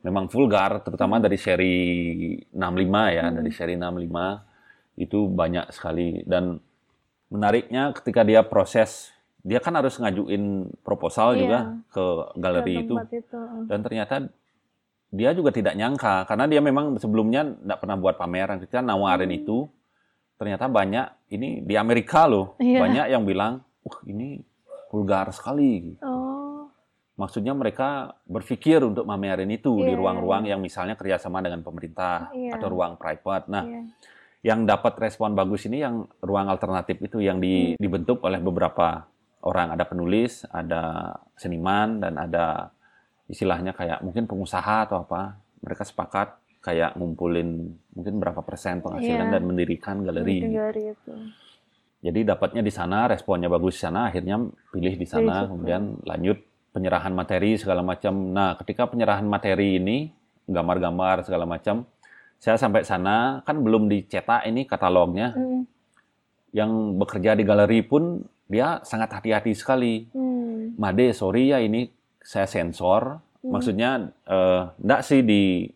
memang 0.00 0.26
vulgar 0.26 0.80
terutama 0.80 1.16
dari 1.16 1.36
seri 1.36 1.76
65 2.50 2.56
ya 3.10 3.24
Hmm. 3.26 3.36
dari 3.36 3.50
seri 3.50 3.74
65 3.74 4.44
itu 4.96 5.18
banyak 5.26 5.66
sekali 5.70 6.20
dan 6.24 6.60
menariknya 7.28 7.92
ketika 7.92 8.20
dia 8.22 8.42
proses 8.42 9.12
dia 9.40 9.56
kan 9.56 9.72
harus 9.72 9.96
ngajuin 9.96 10.44
proposal 10.80 11.32
Iya. 11.32 11.38
juga 11.38 11.58
ke 11.88 12.04
galeri 12.36 12.74
Ke 12.74 12.82
itu 12.82 12.94
itu. 13.14 13.40
dan 13.66 13.78
ternyata 13.80 14.14
dia 15.10 15.30
juga 15.32 15.50
tidak 15.50 15.74
nyangka 15.74 16.22
karena 16.24 16.44
dia 16.46 16.60
memang 16.60 16.94
sebelumnya 16.96 17.42
tidak 17.48 17.78
pernah 17.80 17.96
buat 17.96 18.14
pameran 18.14 18.60
kita 18.60 18.78
nawarin 18.80 19.26
Hmm. 19.26 19.40
itu 19.40 19.58
ternyata 20.36 20.66
banyak 20.66 21.06
ini 21.30 21.60
di 21.60 21.74
Amerika 21.74 22.24
loh 22.24 22.56
Iya. 22.56 22.78
banyak 22.78 23.06
yang 23.10 23.24
bilang 23.24 23.52
wah 23.80 24.00
ini 24.04 24.40
vulgar 24.88 25.28
sekali 25.30 25.96
Oh, 26.00 26.29
maksudnya 27.20 27.52
mereka 27.52 27.88
berpikir 28.24 28.80
untuk 28.80 29.04
pamerin 29.04 29.50
itu 29.50 29.76
di 29.78 29.92
Iya, 29.92 29.94
ruang-ruang 29.94 30.44
yang 30.46 30.56
misalnya 30.58 30.96
kerjasama 30.96 31.38
dengan 31.38 31.60
pemerintah 31.60 32.32
Iya. 32.32 32.56
atau 32.56 32.68
ruang 32.70 32.96
private 32.96 33.44
nah 33.46 33.60
iya. 33.62 33.84
yang 34.42 34.64
dapat 34.64 34.96
respon 34.98 35.32
bagus 35.32 35.68
ini 35.68 35.78
yang 35.78 36.08
ruang 36.18 36.48
alternatif 36.48 36.96
itu 36.98 37.20
yang 37.20 37.36
di- 37.36 37.76
Hmm. 37.76 37.78
dibentuk 37.78 38.24
oleh 38.24 38.40
beberapa 38.40 39.04
orang 39.42 39.68
ada 39.70 39.84
penulis 39.84 40.48
ada 40.50 41.12
seniman 41.34 42.00
dan 42.00 42.16
ada 42.16 42.72
istilahnya 43.26 43.70
kayak 43.70 44.00
mungkin 44.00 44.24
pengusaha 44.24 44.88
atau 44.88 45.04
apa 45.04 45.36
mereka 45.60 45.84
sepakat 45.84 46.40
kayak 46.60 46.92
ngumpulin 46.94 47.68
mungkin 47.90 48.16
berapa 48.16 48.40
persen 48.40 48.80
penghasilan 48.80 49.28
Iya. 49.28 49.32
dan 49.32 49.42
mendirikan 49.44 49.96
galeri 50.00 50.40
Bikin 50.40 50.52
galeri 50.52 50.82
itu. 50.90 51.12
jadi 52.00 52.20
dapatnya 52.26 52.60
di 52.60 52.68
sana 52.70 53.04
responnya 53.06 53.48
bagus 53.48 53.76
di 53.76 53.82
sana 53.82 54.08
akhirnya 54.08 54.40
pilih 54.70 54.94
di 54.94 55.04
sana 55.04 55.44
kemudian 55.46 56.00
lanjut 56.02 56.40
penyerahan 56.70 57.10
materi 57.14 57.58
segala 57.58 57.82
macam. 57.82 58.14
Nah, 58.30 58.54
ketika 58.58 58.86
penyerahan 58.86 59.26
materi 59.26 59.78
ini 59.78 60.10
gambar-gambar 60.46 61.26
segala 61.26 61.46
macam, 61.46 61.86
saya 62.40 62.56
sampai 62.56 62.86
sana 62.86 63.44
kan 63.44 63.60
belum 63.60 63.90
dicetak 63.90 64.46
ini 64.48 64.64
katalognya. 64.64 65.34
Hmm. 65.34 65.66
Yang 66.50 66.70
bekerja 66.98 67.38
di 67.38 67.44
galeri 67.46 67.80
pun 67.86 68.26
dia 68.50 68.82
sangat 68.82 69.14
hati-hati 69.14 69.54
sekali. 69.54 70.08
Hmm. 70.10 70.74
Made, 70.78 71.14
sorry 71.14 71.54
ya 71.54 71.62
ini 71.62 71.90
saya 72.22 72.46
sensor. 72.46 73.18
Hmm. 73.42 73.50
Maksudnya 73.54 73.90
eh, 74.26 74.62
enggak 74.82 75.02
sih 75.06 75.20
di 75.22 75.68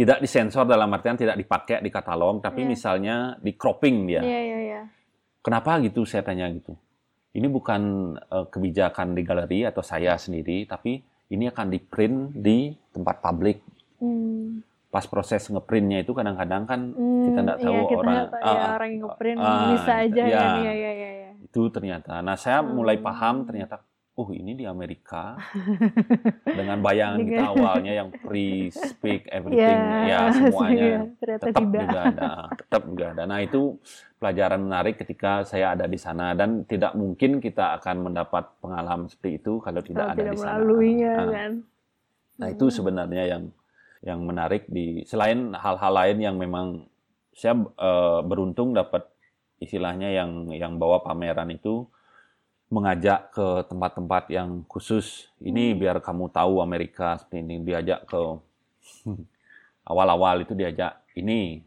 tidak 0.00 0.24
disensor 0.24 0.64
dalam 0.64 0.88
artian 0.96 1.12
tidak 1.20 1.36
dipakai 1.36 1.84
di 1.84 1.92
katalog, 1.92 2.40
tapi 2.40 2.64
Iya. 2.64 2.68
misalnya 2.72 3.16
di 3.36 3.52
cropping 3.52 4.08
dia. 4.08 4.24
Iya, 4.24 4.40
iya, 4.40 4.58
iya. 4.64 4.80
Kenapa 5.44 5.76
gitu 5.84 6.08
saya 6.08 6.24
tanya 6.24 6.48
gitu. 6.48 6.72
Ini 7.30 7.46
bukan 7.46 7.82
eh, 8.18 8.46
kebijakan 8.50 9.14
di 9.14 9.22
galeri 9.22 9.62
atau 9.62 9.80
saya 9.80 10.18
sendiri, 10.18 10.66
tapi 10.66 10.98
ini 11.30 11.46
akan 11.46 11.66
di 11.70 11.78
print 11.78 12.34
di 12.34 12.74
tempat 12.90 13.22
publik. 13.22 13.62
Hmm. 14.02 14.66
Pas 14.90 15.06
proses 15.06 15.46
ngeprintnya 15.46 16.02
itu 16.02 16.10
kadang-kadang 16.10 16.66
kan 16.66 16.80
Hmm, 16.90 17.22
kita 17.30 17.38
nggak 17.46 17.58
tahu 17.62 17.74
iya, 17.78 17.86
kita 17.86 18.02
orang 18.02 18.16
tahu, 18.26 18.42
ya, 18.42 18.50
ah, 18.58 18.70
orang 18.74 18.88
yang 18.90 19.02
ngeprint 19.06 19.38
ah, 19.38 19.68
bisa 19.70 19.92
aja 20.02 20.22
iya. 20.26 20.38
kan. 20.42 20.50
Iya, 20.58 20.72
iya, 20.74 20.92
iya, 20.92 21.10
iya. 21.14 21.30
itu 21.46 21.60
ternyata. 21.70 22.12
Nah 22.18 22.34
saya 22.34 22.58
mulai 22.66 22.98
Hmm. 22.98 23.06
paham 23.06 23.34
ternyata, 23.46 23.74
oh 24.20 24.28
ini 24.30 24.52
di 24.52 24.68
Amerika 24.68 25.40
dengan 26.58 26.78
bayangan 26.78 27.20
kita 27.24 27.44
awalnya 27.48 27.92
yang 27.96 28.08
free 28.20 28.68
speak 28.68 29.24
everything 29.32 29.80
Iya, 29.80 30.04
ya 30.04 30.04
iya, 30.04 30.20
semuanya 30.36 30.90
tetap 31.16 31.62
tidak. 31.64 31.80
juga 31.88 32.00
ada, 32.04 32.30
tetap 32.52 32.82
juga 32.84 33.04
ada. 33.16 33.22
Nah 33.24 33.38
itu 33.40 33.60
pelajaran 34.20 34.60
menarik 34.60 34.94
ketika 35.00 35.32
saya 35.42 35.72
ada 35.72 35.88
di 35.88 35.96
sana 35.96 36.36
dan 36.36 36.68
tidak 36.68 36.92
mungkin 36.92 37.40
kita 37.40 37.80
akan 37.80 37.96
mendapat 38.04 38.44
pengalaman 38.60 39.08
seperti 39.08 39.40
itu 39.40 39.52
kalau 39.58 39.80
tidak 39.80 40.04
Kalau 40.04 40.12
ada 40.12 40.20
tidak 40.20 40.32
di 40.32 40.36
sana. 40.36 40.48
melaluinya 40.52 41.14
Nah, 41.16 41.28
kan. 41.32 41.52
Nah 42.36 42.48
itu 42.50 42.64
Hmm. 42.68 42.74
sebenarnya 42.76 43.24
yang 43.26 43.44
yang 44.00 44.20
menarik 44.24 44.64
di 44.68 45.04
selain 45.04 45.52
hal-hal 45.52 45.92
lain 45.92 46.18
yang 46.20 46.36
memang 46.36 46.84
saya 47.32 47.56
eh, 47.56 48.20
beruntung 48.24 48.72
dapat 48.72 49.08
istilahnya 49.56 50.08
yang 50.12 50.48
yang 50.52 50.76
bawa 50.76 51.00
pameran 51.00 51.52
itu 51.52 51.84
mengajak 52.70 53.34
ke 53.34 53.66
tempat-tempat 53.66 54.30
yang 54.30 54.62
khusus. 54.64 55.26
Ini 55.38 55.74
Hmm. 55.74 55.78
biar 55.78 55.96
kamu 55.98 56.30
tahu 56.30 56.62
Amerika 56.62 57.18
seperti 57.18 57.42
ini 57.42 57.56
diajak 57.60 58.06
ke 58.06 58.20
awal-awal 59.84 60.40
itu 60.40 60.54
diajak 60.54 61.02
ini 61.12 61.60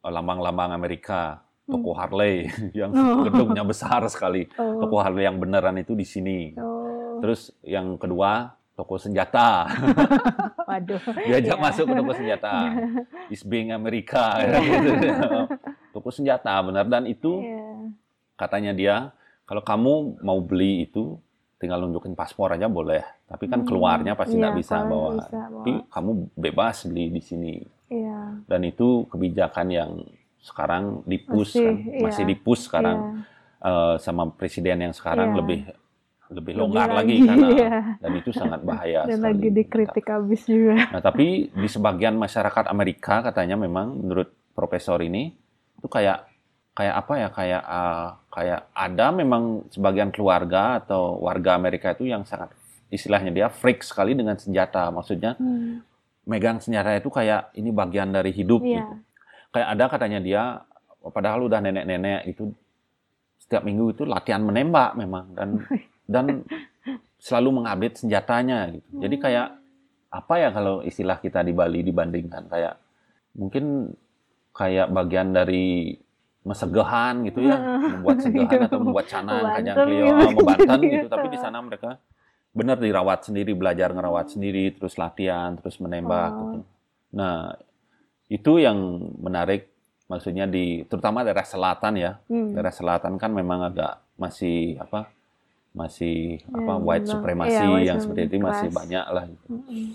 lambang-lambang 0.00 0.72
Amerika, 0.72 1.38
toko 1.64 1.92
Harley 1.92 2.50
yang 2.78 2.90
Oh. 2.90 3.22
gedungnya 3.22 3.62
besar 3.62 4.02
sekali. 4.08 4.50
Oh. 4.56 4.80
Toko 4.80 4.98
Harley 4.98 5.22
yang 5.22 5.38
beneran 5.38 5.76
itu 5.76 5.94
di 5.94 6.02
sini. 6.02 6.56
Oh. 6.56 7.22
Terus 7.22 7.52
yang 7.62 7.94
kedua 7.94 8.50
toko 8.74 8.96
senjata. 8.96 9.68
Waduh. 10.68 10.98
diajak 11.20 11.52
Iya. 11.52 11.62
masuk 11.62 11.84
ke 11.84 11.94
toko 11.94 12.12
senjata. 12.12 12.52
Is 13.28 13.44
being 13.44 13.70
Amerika 13.70 14.40
gitu. 14.40 14.90
Toko 15.92 16.08
senjata 16.08 16.58
benar 16.60 16.86
dan 16.86 17.04
itu 17.04 17.38
Iya. 17.38 17.62
katanya 18.34 18.72
dia 18.72 18.96
kalau 19.50 19.62
kamu 19.62 19.92
mau 20.22 20.38
beli 20.38 20.86
itu 20.86 21.18
tinggal 21.58 21.82
nunjukin 21.82 22.14
paspor 22.14 22.54
aja 22.54 22.70
boleh, 22.70 23.02
tapi 23.26 23.44
kan 23.44 23.60
Hmm, 23.60 23.68
keluarnya 23.68 24.14
pasti 24.14 24.32
iya, 24.32 24.40
nggak 24.40 24.56
bisa 24.56 24.76
kalau 24.78 24.88
bawa. 24.88 25.10
bisa 25.18 25.36
bawa. 25.42 25.58
Tapi 25.58 25.72
kamu 25.84 26.10
bebas 26.38 26.76
beli 26.86 27.04
di 27.10 27.20
sini 27.20 27.52
Iya. 27.90 28.46
dan 28.46 28.60
itu 28.62 29.04
kebijakan 29.04 29.66
yang 29.68 29.90
sekarang 30.40 31.02
dipus 31.04 31.52
Masih, 31.52 31.66
kan, 31.66 31.74
iya. 31.76 32.00
masih 32.00 32.24
dipus 32.24 32.60
sekarang 32.64 32.96
Iya. 32.96 33.12
eh, 33.60 33.94
sama 33.98 34.22
presiden 34.30 34.78
yang 34.80 34.94
sekarang 34.94 35.34
Iya. 35.34 35.36
lebih 35.36 35.60
lebih 36.30 36.54
Lebih 36.54 36.54
longgar 36.54 36.88
lagi, 36.88 36.96
lagi, 37.10 37.26
karena 37.26 37.48
iya. 37.50 37.70
dan 37.98 38.12
itu 38.14 38.30
sangat 38.30 38.60
bahaya 38.62 39.00
Dan 39.10 39.18
sekali. 39.18 39.26
lagi 39.26 39.48
dikritik 39.50 40.06
habis 40.06 40.46
juga. 40.46 40.74
Nah, 40.88 41.02
tapi 41.02 41.26
di 41.50 41.68
sebagian 41.68 42.14
masyarakat 42.14 42.70
Amerika 42.70 43.18
katanya 43.20 43.58
memang 43.58 43.98
menurut 43.98 44.30
profesor 44.54 45.02
ini 45.02 45.34
itu 45.74 45.88
kayak 45.90 46.29
kayak 46.70 46.94
apa 46.96 47.12
ya 47.16 47.28
kayak 47.28 47.62
ah, 47.62 48.08
kayak 48.30 48.60
ada 48.72 49.06
memang 49.10 49.42
sebagian 49.68 50.10
keluarga 50.10 50.78
atau 50.78 51.18
warga 51.20 51.54
Amerika 51.54 51.92
itu 51.92 52.06
yang 52.06 52.22
sangat 52.24 52.54
istilahnya 52.88 53.30
dia 53.30 53.46
freak 53.50 53.82
sekali 53.82 54.14
dengan 54.14 54.34
senjata. 54.34 54.90
Maksudnya 54.90 55.34
Hmm. 55.36 55.82
megang 56.26 56.62
senjata 56.62 56.94
itu 56.94 57.10
kayak 57.10 57.50
ini 57.54 57.70
bagian 57.70 58.10
dari 58.10 58.30
hidup 58.30 58.62
Iya. 58.62 58.82
gitu. 58.82 58.94
Kayak 59.50 59.68
ada 59.74 59.84
katanya 59.88 60.18
dia 60.20 60.42
padahal 61.00 61.48
udah 61.48 61.58
nenek-nenek 61.58 62.28
itu 62.28 62.52
setiap 63.40 63.64
minggu 63.64 63.94
itu 63.94 64.02
latihan 64.04 64.44
menembak 64.44 64.94
memang 64.94 65.32
dan 65.34 65.48
dan 66.12 66.24
selalu 67.18 67.60
mengupdate 67.60 67.98
senjatanya 67.98 68.70
gitu. 68.70 68.88
Jadi 69.00 69.16
Hmm. 69.16 69.24
kayak 69.26 69.48
apa 70.10 70.34
ya 70.36 70.48
kalau 70.50 70.82
istilah 70.82 71.18
kita 71.18 71.42
di 71.42 71.54
Bali 71.54 71.82
dibandingkan 71.82 72.50
kayak 72.50 72.74
mungkin 73.34 73.94
kayak 74.50 74.90
bagian 74.90 75.30
dari 75.30 75.94
mesegahan 76.40 77.20
gitu 77.28 77.44
ya, 77.44 77.56
membuat 78.00 78.18
segahan 78.24 78.60
atau 78.64 78.78
membuat 78.84 79.06
canang, 79.06 79.44
kajang 79.52 79.76
klio, 79.76 80.06
gitu. 80.08 80.36
membanten 80.40 80.78
gitu. 80.80 80.94
Gitu. 80.96 81.06
Tapi 81.14 81.26
di 81.28 81.38
sana 81.38 81.58
mereka 81.60 81.90
benar 82.50 82.76
dirawat 82.76 83.28
sendiri, 83.28 83.52
belajar 83.52 83.92
ngerawat 83.92 84.32
sendiri, 84.32 84.72
terus 84.72 84.96
latihan, 84.96 85.54
terus 85.54 85.76
menembak. 85.78 86.32
Oh. 86.32 86.40
Gitu. 86.56 86.58
Nah 87.14 87.54
itu 88.26 88.52
yang 88.56 88.78
menarik, 89.20 89.68
maksudnya 90.06 90.46
di 90.46 90.82
terutama 90.84 91.22
daerah 91.22 91.44
selatan 91.44 91.94
ya, 91.94 92.16
Hmm. 92.26 92.56
daerah 92.56 92.72
selatan 92.72 93.14
kan 93.16 93.30
memang 93.30 93.68
agak 93.68 94.00
masih 94.16 94.76
apa 94.76 95.12
masih 95.70 96.42
Ya, 96.42 96.56
apa 96.56 96.72
white 96.76 97.06
bilang- 97.06 97.12
supremacy 97.14 97.54
iya, 97.54 97.70
white 97.70 97.86
yang 97.86 97.98
seperti 98.02 98.20
itu 98.26 98.34
masih 98.42 98.68
banyak 98.70 99.04
lah 99.06 99.24
gitu. 99.24 99.46
Mm-mm. 99.54 99.86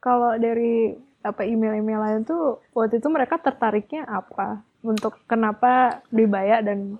Kalau 0.00 0.32
dari 0.38 0.94
apa 1.20 1.42
email-email 1.42 1.98
lain 1.98 2.20
tuh 2.22 2.62
waktu 2.70 2.96
itu 2.96 3.08
mereka 3.10 3.36
tertariknya 3.36 4.06
apa 4.06 4.62
untuk 4.86 5.18
kenapa 5.26 6.00
dibayar 6.08 6.62
dan 6.62 6.96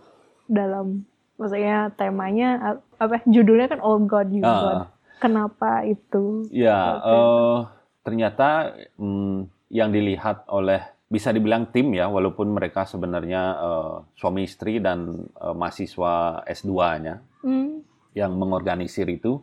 dalam 0.46 1.06
maksudnya 1.36 1.94
temanya 1.94 2.80
apa 2.98 3.22
judulnya 3.24 3.70
kan 3.70 3.80
All 3.80 4.02
God 4.04 4.28
You 4.34 4.42
Ah. 4.42 4.60
God. 4.60 4.78
Kenapa 5.16 5.80
itu? 5.88 6.44
Ya, 6.52 7.00
eh, 7.00 7.58
ternyata 8.04 8.76
mm, 9.00 9.48
yang 9.72 9.88
dilihat 9.88 10.44
oleh 10.46 10.84
bisa 11.06 11.32
dibilang 11.32 11.70
tim 11.72 11.94
ya, 11.94 12.10
walaupun 12.10 12.52
mereka 12.52 12.84
sebenarnya 12.84 13.42
eh, 13.56 13.94
suami 14.12 14.44
istri 14.44 14.76
dan 14.76 15.24
eh, 15.40 15.54
mahasiswa 15.56 16.44
S2-nya 16.44 17.22
Hmm. 17.40 17.80
yang 18.12 18.34
mengorganisir 18.34 19.06
itu, 19.06 19.38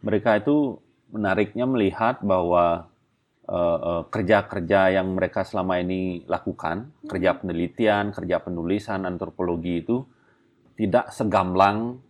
mereka 0.00 0.40
itu 0.40 0.80
menariknya 1.12 1.68
melihat 1.68 2.18
bahwa 2.24 2.88
kerja-kerja 4.08 4.96
yang 4.96 5.18
mereka 5.18 5.42
selama 5.42 5.82
ini 5.82 6.22
lakukan, 6.30 6.94
kerja 7.10 7.36
penelitian, 7.36 8.14
kerja 8.14 8.38
penulisan, 8.38 9.02
antropologi 9.02 9.82
itu 9.82 10.06
tidak 10.78 11.10
segamblang 11.12 12.00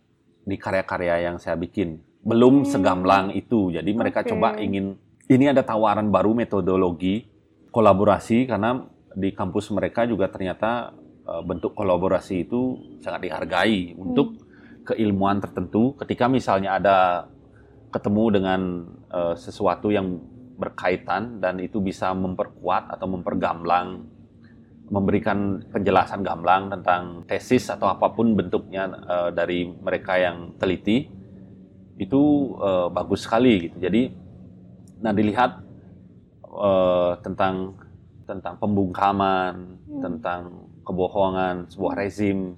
di 0.43 0.55
karya-karya 0.59 1.31
yang 1.31 1.37
saya 1.39 1.55
bikin. 1.55 1.99
Belum 2.23 2.63
Hmm. 2.63 2.69
segamblang 2.69 3.25
itu. 3.35 3.71
Jadi 3.73 3.91
mereka 3.91 4.23
Oke. 4.23 4.31
coba 4.35 4.55
ingin 4.59 4.95
ini 5.27 5.49
ada 5.51 5.63
tawaran 5.63 6.11
baru 6.11 6.35
metodologi 6.35 7.27
kolaborasi 7.71 8.47
karena 8.47 8.85
di 9.15 9.31
kampus 9.31 9.71
mereka 9.71 10.07
juga 10.07 10.27
ternyata 10.31 10.93
eh, 11.23 11.43
bentuk 11.43 11.71
kolaborasi 11.75 12.47
itu 12.47 12.77
sangat 12.99 13.31
dihargai 13.31 13.95
untuk 13.95 14.43
keilmuan 14.83 15.39
tertentu. 15.39 15.95
Ketika 15.95 16.27
misalnya 16.27 16.75
ada 16.79 16.97
ketemu 17.91 18.23
dengan 18.31 18.61
eh, 19.11 19.35
sesuatu 19.39 19.91
yang 19.91 20.19
berkaitan 20.57 21.41
dan 21.41 21.57
itu 21.59 21.81
bisa 21.81 22.13
memperkuat 22.13 22.93
atau 22.93 23.07
mempergamblang 23.09 24.05
memberikan 24.93 25.63
penjelasan 25.73 26.21
gamblang 26.21 26.69
tentang 26.69 27.25
tesis 27.25 27.71
atau 27.71 27.89
apa 27.89 28.13
pun 28.13 28.37
bentuknya 28.37 28.85
eh, 28.91 29.29
dari 29.33 29.65
mereka 29.65 30.19
yang 30.19 30.53
teliti 30.61 31.09
itu 31.97 32.21
eh, 32.61 32.87
bagus 32.93 33.25
sekali 33.25 33.69
gitu. 33.69 33.77
Jadi 33.81 34.11
nah 35.01 35.11
dilihat 35.15 35.51
eh, 36.45 37.13
tentang 37.25 37.79
tentang 38.23 38.55
pembungkaman, 38.61 39.53
tentang 39.99 40.71
kebohongan 40.87 41.67
sebuah 41.71 41.93
rezim 41.99 42.55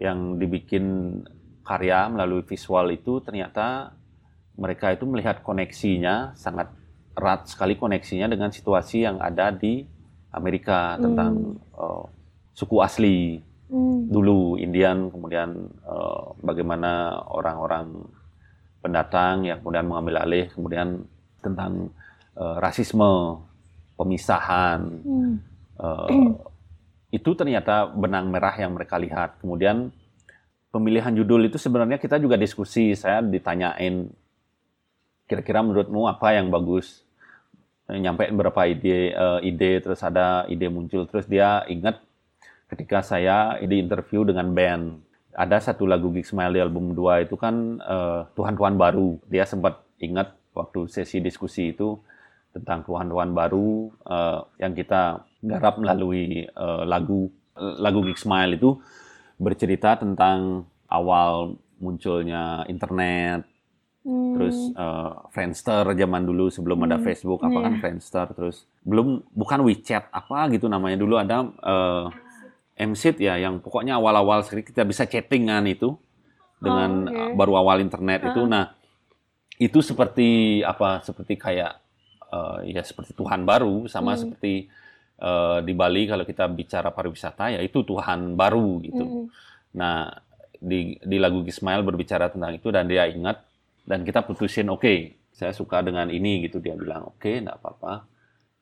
yang 0.00 0.40
dibikin 0.40 1.20
karya 1.64 2.08
melalui 2.08 2.42
visual 2.44 2.88
itu 2.90 3.20
ternyata 3.20 3.94
mereka 4.56 4.92
itu 4.92 5.04
melihat 5.08 5.40
koneksinya 5.44 6.36
sangat 6.36 6.72
erat 7.16 7.50
sekali 7.50 7.74
koneksinya 7.76 8.30
dengan 8.30 8.50
situasi 8.50 9.06
yang 9.06 9.18
ada 9.18 9.50
di 9.50 9.84
Amerika 10.30 10.96
tentang 10.98 11.58
eh, 11.74 12.04
suku 12.54 12.76
asli 12.82 13.18
Hmm. 13.70 14.10
dulu 14.10 14.58
Indian 14.58 15.14
kemudian 15.14 15.54
eh, 15.70 16.22
bagaimana 16.42 17.22
orang-orang 17.30 18.02
pendatang 18.82 19.46
yang 19.46 19.62
kemudian 19.62 19.86
mengambil 19.86 20.26
alih 20.26 20.50
kemudian 20.50 21.06
tentang 21.38 21.94
eh, 22.34 22.56
rasisme 22.58 23.38
pemisahan 23.94 25.06
Hmm. 25.06 25.38
eh, 25.78 26.34
itu 27.14 27.30
ternyata 27.38 27.86
benang 27.94 28.26
merah 28.34 28.58
yang 28.58 28.74
mereka 28.74 28.98
lihat 28.98 29.38
kemudian 29.38 29.94
pemilihan 30.70 31.14
judul 31.14 31.50
itu 31.50 31.58
sebenarnya 31.58 31.98
kita 31.98 32.16
juga 32.22 32.38
diskusi. 32.38 32.94
Saya 32.94 33.20
ditanyain 33.20 34.06
kira-kira 35.30 35.62
menurutmu 35.62 36.10
apa 36.10 36.34
yang 36.34 36.50
bagus? 36.50 37.06
Nyampein 37.86 38.34
beberapa 38.34 38.66
ide 38.66 39.14
uh, 39.14 39.38
ide 39.38 39.78
terus 39.78 40.02
ada 40.02 40.42
ide 40.50 40.66
muncul 40.66 41.06
terus 41.06 41.26
dia 41.30 41.62
ingat 41.70 42.02
ketika 42.70 43.02
saya 43.02 43.58
di 43.62 43.82
interview 43.82 44.26
dengan 44.26 44.50
band 44.50 45.02
ada 45.34 45.62
satu 45.62 45.86
lagu 45.86 46.10
Gig 46.10 46.26
Smile 46.26 46.58
di 46.58 46.60
album 46.62 46.94
2 46.94 47.30
itu 47.30 47.38
kan 47.38 47.78
uh, 47.78 48.26
Tuhan-Tuhan 48.34 48.74
baru. 48.74 49.22
Dia 49.30 49.46
sempat 49.46 49.86
ingat 50.02 50.34
waktu 50.54 50.90
sesi 50.90 51.22
diskusi 51.22 51.70
itu 51.70 51.98
tentang 52.50 52.82
Tuhan-Tuhan 52.82 53.30
baru 53.30 53.94
uh, 54.10 54.42
yang 54.58 54.74
kita 54.74 55.22
garap 55.46 55.78
melalui 55.78 56.50
lagu 56.84 57.30
lagu 57.54 58.00
Gig 58.06 58.18
Smile 58.18 58.58
itu 58.58 58.76
bercerita 59.40 59.96
tentang 59.96 60.66
awal 60.90 61.56
munculnya 61.80 62.68
internet, 62.68 63.46
hmm. 64.06 64.32
terus 64.36 64.56
uh, 64.76 65.24
Friendster 65.32 65.84
zaman 65.96 66.22
dulu 66.24 66.48
sebelum 66.48 66.80
hmm. 66.80 66.86
ada 66.88 66.96
Facebook 67.00 67.40
apa 67.44 67.52
yeah. 67.52 67.64
kan 67.68 67.74
Friendster, 67.78 68.26
terus 68.36 68.64
belum 68.84 69.24
bukan 69.32 69.60
WeChat 69.66 70.08
apa 70.12 70.48
gitu 70.54 70.66
namanya 70.68 70.96
dulu 71.00 71.20
ada 71.20 71.46
uh, 71.60 72.08
MSIT 72.80 73.20
ya 73.20 73.36
yang 73.36 73.60
pokoknya 73.60 74.00
awal-awal 74.00 74.40
sekali 74.40 74.64
kita 74.64 74.88
bisa 74.88 75.04
chattingan 75.04 75.68
itu 75.68 75.92
dengan 76.60 77.08
oh, 77.08 77.12
okay. 77.12 77.32
baru 77.36 77.52
awal 77.60 77.80
internet 77.80 78.20
uh. 78.24 78.28
itu, 78.32 78.42
nah 78.48 78.72
itu 79.60 79.78
seperti 79.84 80.60
apa 80.64 81.04
seperti 81.04 81.36
kayak 81.36 81.76
uh, 82.32 82.64
ya 82.64 82.80
seperti 82.80 83.12
Tuhan 83.12 83.44
baru 83.44 83.84
sama 83.84 84.16
hmm. 84.16 84.20
seperti 84.20 84.54
uh, 85.20 85.60
di 85.60 85.72
Bali 85.76 86.08
kalau 86.08 86.24
kita 86.24 86.48
bicara 86.48 86.88
pariwisata 86.88 87.52
ya 87.52 87.60
itu 87.60 87.84
Tuhan 87.84 88.40
baru 88.40 88.80
gitu. 88.80 89.04
Hmm. 89.04 89.26
Nah 89.76 90.08
di 90.60 90.96
di 91.00 91.16
lagu 91.20 91.44
Ismail 91.44 91.84
berbicara 91.84 92.32
tentang 92.32 92.56
itu 92.56 92.68
dan 92.72 92.88
dia 92.88 93.04
ingat 93.08 93.49
dan 93.90 94.06
kita 94.06 94.22
putusin 94.22 94.70
oke 94.70 94.86
okay, 94.86 95.18
saya 95.34 95.50
suka 95.50 95.82
dengan 95.82 96.06
ini 96.14 96.46
gitu 96.46 96.62
dia 96.62 96.78
bilang 96.78 97.10
oke 97.10 97.18
okay, 97.18 97.42
enggak 97.42 97.58
apa-apa 97.58 98.06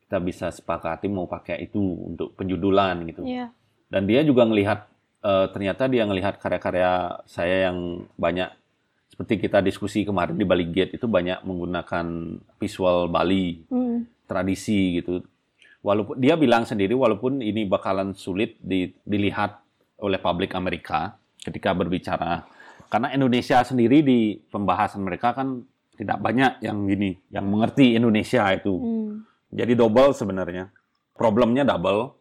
kita 0.08 0.24
bisa 0.24 0.48
sepakati 0.48 1.04
mau 1.12 1.28
pakai 1.28 1.68
itu 1.68 1.76
untuk 1.76 2.32
penjudulan 2.32 2.96
gitu. 3.04 3.28
Yeah. 3.28 3.52
Dan 3.92 4.08
dia 4.08 4.24
juga 4.24 4.48
melihat 4.48 4.88
uh, 5.20 5.52
ternyata 5.52 5.84
dia 5.84 6.08
melihat 6.08 6.40
karya-karya 6.40 7.20
saya 7.28 7.68
yang 7.68 8.08
banyak 8.16 8.48
seperti 9.12 9.36
kita 9.36 9.60
diskusi 9.60 10.08
kemarin 10.08 10.40
di 10.40 10.48
Bali 10.48 10.64
Gate 10.72 10.96
itu 10.96 11.04
banyak 11.04 11.44
menggunakan 11.44 12.06
visual 12.56 13.12
Bali 13.12 13.68
hmm. 13.68 14.24
tradisi 14.24 14.96
gitu. 15.04 15.20
Walaupun 15.84 16.16
dia 16.16 16.40
bilang 16.40 16.64
sendiri 16.64 16.96
walaupun 16.96 17.44
ini 17.44 17.68
bakalan 17.68 18.16
sulit 18.16 18.56
di, 18.64 18.88
dilihat 19.04 19.60
oleh 20.00 20.16
publik 20.24 20.56
Amerika 20.56 21.20
ketika 21.44 21.76
berbicara 21.76 22.48
karena 22.88 23.12
Indonesia 23.12 23.60
sendiri 23.60 24.00
di 24.00 24.40
pembahasan 24.48 25.04
mereka 25.04 25.36
kan 25.36 25.64
tidak 25.98 26.18
banyak 26.22 26.62
yang 26.64 26.88
gini 26.88 27.18
yang 27.28 27.44
mengerti 27.48 27.98
Indonesia 27.98 28.48
itu. 28.54 28.74
Hmm. 28.74 29.28
Jadi 29.52 29.72
double 29.76 30.12
sebenarnya. 30.16 30.72
Problemnya 31.12 31.66
double. 31.66 32.16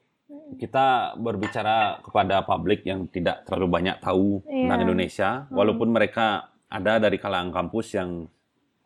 Kita 0.57 1.13
berbicara 1.19 1.99
kepada 1.99 2.41
publik 2.47 2.87
yang 2.87 3.05
tidak 3.11 3.43
terlalu 3.43 3.67
banyak 3.67 3.99
tahu 3.99 4.39
yeah. 4.47 4.63
tentang 4.63 4.79
Indonesia, 4.87 5.29
hmm. 5.43 5.51
walaupun 5.51 5.89
mereka 5.91 6.55
ada 6.71 6.99
dari 7.03 7.19
kalangan 7.19 7.51
kampus 7.51 7.95
yang 7.95 8.31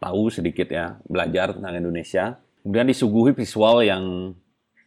tahu 0.02 0.34
sedikit 0.34 0.74
ya 0.74 0.98
belajar 1.06 1.54
tentang 1.54 1.78
Indonesia, 1.78 2.42
kemudian 2.66 2.90
disuguhi 2.90 3.38
visual 3.38 3.86
yang 3.86 4.34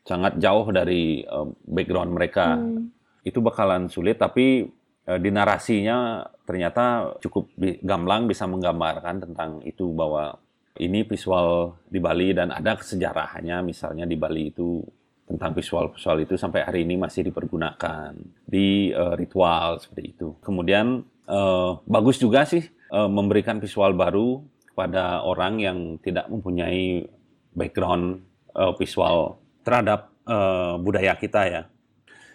sangat 0.02 0.42
jauh 0.42 0.66
dari 0.74 1.22
uh, 1.22 1.46
background 1.62 2.10
mereka, 2.10 2.58
hmm. 2.58 2.90
itu 3.22 3.38
bakalan 3.38 3.86
sulit. 3.86 4.18
Tapi 4.18 4.66
di 5.04 5.28
narasinya 5.28 6.24
ternyata 6.48 7.16
cukup 7.20 7.52
gamblang 7.84 8.24
bisa 8.24 8.48
menggambarkan 8.48 9.20
tentang 9.20 9.60
itu 9.60 9.92
bahwa 9.92 10.40
ini 10.80 11.06
visual 11.06 11.78
di 11.86 12.00
Bali 12.02 12.34
dan 12.34 12.50
ada 12.50 12.74
sejarahnya 12.80 13.62
misalnya 13.62 14.08
di 14.08 14.16
Bali 14.16 14.50
itu 14.50 14.82
tentang 15.24 15.56
visual-visual 15.56 16.28
itu 16.28 16.34
sampai 16.36 16.68
hari 16.68 16.84
ini 16.84 17.00
masih 17.00 17.24
dipergunakan 17.24 18.12
di 18.44 18.92
uh, 18.92 19.16
ritual 19.16 19.80
seperti 19.80 20.12
itu. 20.12 20.36
Kemudian 20.44 21.00
uh, 21.30 21.80
bagus 21.88 22.20
juga 22.20 22.44
sih 22.44 22.68
uh, 22.92 23.08
memberikan 23.08 23.56
visual 23.56 23.96
baru 23.96 24.44
kepada 24.68 25.24
orang 25.24 25.62
yang 25.62 25.78
tidak 26.04 26.28
mempunyai 26.28 27.08
background 27.56 28.20
uh, 28.52 28.76
visual 28.76 29.40
terhadap 29.64 30.12
uh, 30.28 30.76
budaya 30.76 31.16
kita 31.16 31.42
ya. 31.48 31.62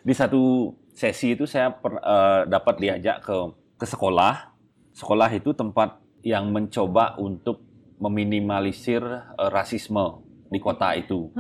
Di 0.02 0.16
satu 0.16 0.74
sesi 1.00 1.40
itu 1.40 1.48
saya 1.48 1.72
per, 1.72 1.96
uh, 2.04 2.44
dapat 2.44 2.76
diajak 2.84 3.24
ke 3.24 3.38
ke 3.80 3.86
sekolah. 3.88 4.52
Sekolah 4.92 5.32
itu 5.32 5.56
tempat 5.56 6.04
yang 6.28 6.52
mencoba 6.52 7.16
untuk 7.16 7.64
meminimalisir 8.04 9.00
uh, 9.40 9.48
rasisme 9.48 10.20
di 10.52 10.60
kota 10.60 10.92
itu. 11.00 11.32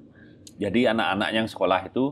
Jadi 0.62 0.90
anak-anak 0.90 1.30
yang 1.30 1.46
sekolah 1.46 1.86
itu 1.86 2.10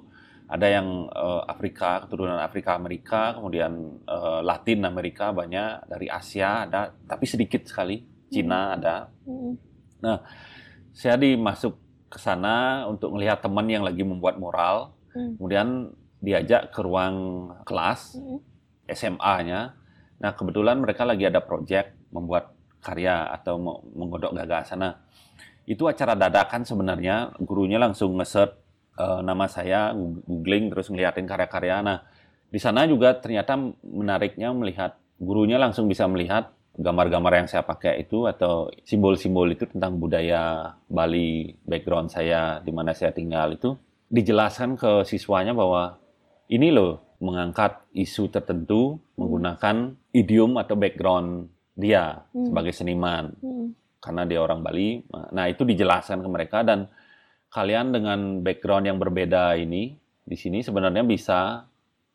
ada 0.52 0.68
yang 0.68 1.08
uh, 1.08 1.42
Afrika 1.48 2.04
keturunan 2.04 2.36
Afrika 2.36 2.76
Amerika 2.76 3.32
kemudian 3.40 4.02
uh, 4.04 4.44
Latin 4.44 4.84
Amerika 4.84 5.32
banyak 5.32 5.88
dari 5.88 6.12
Asia 6.12 6.68
ada 6.68 6.92
tapi 7.08 7.24
sedikit 7.24 7.64
sekali 7.64 8.04
Cina 8.28 8.60
hmm. 8.68 8.76
ada 8.76 8.96
hmm. 9.24 9.52
nah 10.04 10.20
saya 10.92 11.16
dimasuk 11.16 11.72
ke 12.12 12.20
sana 12.20 12.84
untuk 12.84 13.16
melihat 13.16 13.40
teman 13.40 13.64
yang 13.64 13.80
lagi 13.80 14.04
membuat 14.04 14.36
mural 14.36 14.92
hmm. 15.16 15.40
kemudian 15.40 15.96
diajak 16.22 16.70
ke 16.70 16.80
ruang 16.80 17.50
kelas 17.66 18.16
hmm. 18.16 18.38
SMA-nya 18.88 19.74
nah 20.22 20.32
kebetulan 20.38 20.78
mereka 20.78 21.02
lagi 21.02 21.26
ada 21.26 21.42
proyek 21.42 21.98
membuat 22.14 22.54
karya 22.78 23.26
atau 23.34 23.58
menggodok 23.94 24.32
gagasan 24.38 24.80
nah 24.80 24.94
itu 25.66 25.86
acara 25.86 26.14
dadakan 26.14 26.62
sebenarnya 26.66 27.34
gurunya 27.42 27.78
langsung 27.78 28.18
nge 28.18 28.62
uh, 28.98 29.20
nama 29.22 29.46
saya 29.48 29.94
googling 30.26 30.72
terus 30.72 30.90
ngeliatin 30.90 31.24
karya-karya. 31.28 31.80
Nah, 31.80 31.98
di 32.52 32.60
sana 32.60 32.84
juga 32.84 33.16
ternyata 33.16 33.56
menariknya 33.86 34.52
melihat 34.52 34.98
gurunya 35.16 35.56
langsung 35.56 35.86
bisa 35.86 36.04
melihat 36.10 36.52
gambar-gambar 36.72 37.44
yang 37.44 37.48
saya 37.48 37.62
pakai 37.62 38.00
itu 38.08 38.24
atau 38.24 38.72
simbol-simbol 38.82 39.44
itu 39.52 39.68
tentang 39.68 40.00
budaya 40.00 40.72
Bali, 40.88 41.52
background 41.68 42.08
saya 42.08 42.64
di 42.64 42.72
mana 42.72 42.96
saya 42.96 43.12
tinggal 43.12 43.52
itu 43.52 43.76
dijelaskan 44.12 44.76
ke 44.76 45.04
siswanya 45.04 45.52
bahwa 45.52 46.00
ini 46.50 46.74
loh 46.74 47.18
mengangkat 47.22 47.86
isu 47.94 48.32
tertentu 48.34 48.98
menggunakan 49.14 49.94
idiom 50.10 50.58
atau 50.58 50.74
background 50.74 51.46
dia 51.78 52.26
hmm. 52.34 52.50
sebagai 52.50 52.72
seniman 52.74 53.30
hmm. 53.38 53.68
karena 54.02 54.22
dia 54.26 54.40
orang 54.42 54.60
Bali. 54.60 55.06
Nah 55.32 55.46
itu 55.46 55.62
dijelaskan 55.62 56.20
ke 56.20 56.28
mereka 56.28 56.66
dan 56.66 56.90
kalian 57.52 57.94
dengan 57.94 58.42
background 58.42 58.90
yang 58.90 58.98
berbeda 58.98 59.54
ini 59.54 59.94
di 60.22 60.36
sini 60.38 60.64
sebenarnya 60.64 61.04
bisa 61.06 61.68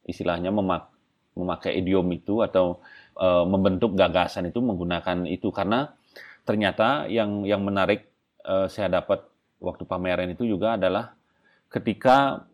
istilahnya 0.07 0.51
memak 0.51 0.91
memakai 1.37 1.77
idiom 1.77 2.09
itu 2.11 2.41
atau 2.41 2.81
uh, 3.19 3.45
membentuk 3.45 3.93
gagasan 3.93 4.49
itu 4.49 4.57
menggunakan 4.57 5.29
itu 5.29 5.53
karena 5.53 5.93
ternyata 6.41 7.05
yang 7.05 7.45
yang 7.45 7.61
menarik 7.61 8.09
uh, 8.41 8.65
saya 8.65 8.89
dapat 8.89 9.21
waktu 9.61 9.85
pameran 9.85 10.33
itu 10.33 10.49
juga 10.49 10.73
adalah 10.79 11.13
ketika 11.69 12.47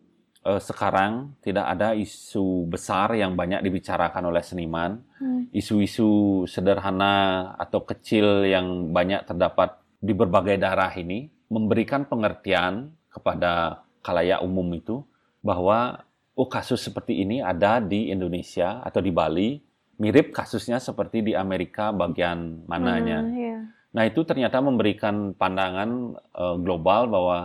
uh, 0.44 0.60
sekarang 0.60 1.34
tidak 1.40 1.66
ada 1.66 1.96
isu 1.96 2.68
besar 2.68 3.16
yang 3.16 3.34
banyak 3.34 3.64
dibicarakan 3.64 4.30
oleh 4.30 4.44
seniman, 4.44 5.00
hmm. 5.18 5.50
isu-isu 5.50 6.44
hmm. 6.44 6.48
sederhana 6.48 7.16
atau 7.58 7.82
kecil 7.82 8.44
yang 8.46 8.92
banyak 8.92 9.24
terdapat 9.24 9.80
di 9.98 10.12
berbagai 10.12 10.60
daerah 10.60 10.92
ini 10.94 11.32
memberikan 11.48 12.04
pengertian 12.04 12.92
kepada 13.08 13.82
kalayak 14.04 14.44
umum 14.44 14.68
itu 14.76 15.00
bahwa 15.40 16.04
oh 16.36 16.48
kasus 16.50 16.84
seperti 16.84 17.24
ini 17.24 17.40
ada 17.40 17.80
di 17.80 18.12
Indonesia 18.12 18.84
atau 18.84 19.00
di 19.00 19.08
Bali 19.08 19.56
mirip 19.96 20.34
kasusnya 20.34 20.82
seperti 20.82 21.22
di 21.22 21.32
Amerika 21.32 21.94
bagian 21.94 22.66
mananya. 22.66 23.22
Hmm, 23.22 23.38
yeah. 23.38 23.60
Nah 23.94 24.02
itu 24.10 24.26
ternyata 24.26 24.58
memberikan 24.58 25.32
pandangan 25.38 26.18
uh, 26.34 26.56
global 26.58 27.06
bahwa 27.06 27.38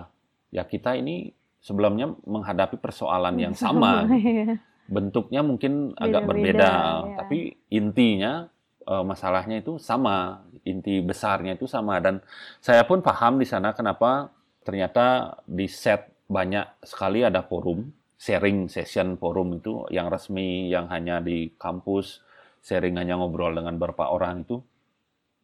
ya 0.50 0.66
kita 0.66 0.98
ini 0.98 1.30
sebelumnya 1.60 2.16
menghadapi 2.24 2.80
persoalan 2.80 3.36
yang 3.40 3.56
sama. 3.56 4.04
Iya. 4.10 4.58
Bentuknya 4.90 5.46
mungkin 5.46 5.94
agak 6.02 6.26
berbeda, 6.26 6.72
ya. 7.06 7.22
tapi 7.22 7.54
intinya 7.70 8.50
uh, 8.90 9.06
masalahnya 9.06 9.62
itu 9.62 9.78
sama, 9.78 10.42
inti 10.66 10.98
besarnya 11.06 11.54
itu 11.54 11.70
sama 11.70 12.02
dan 12.02 12.26
saya 12.58 12.82
pun 12.90 13.06
paham 13.06 13.38
di 13.38 13.46
sana 13.46 13.78
kenapa 13.78 14.34
ternyata 14.66 15.38
di 15.46 15.70
set 15.70 16.10
banyak 16.26 16.82
sekali 16.82 17.22
ada 17.22 17.46
forum, 17.46 17.86
sharing 18.18 18.66
session 18.66 19.14
forum 19.22 19.62
itu 19.62 19.86
yang 19.94 20.10
resmi 20.10 20.74
yang 20.74 20.90
hanya 20.90 21.22
di 21.22 21.54
kampus, 21.54 22.26
sharing 22.66 22.98
hanya 22.98 23.22
ngobrol 23.22 23.54
dengan 23.54 23.78
beberapa 23.78 24.10
orang 24.10 24.42
itu 24.42 24.58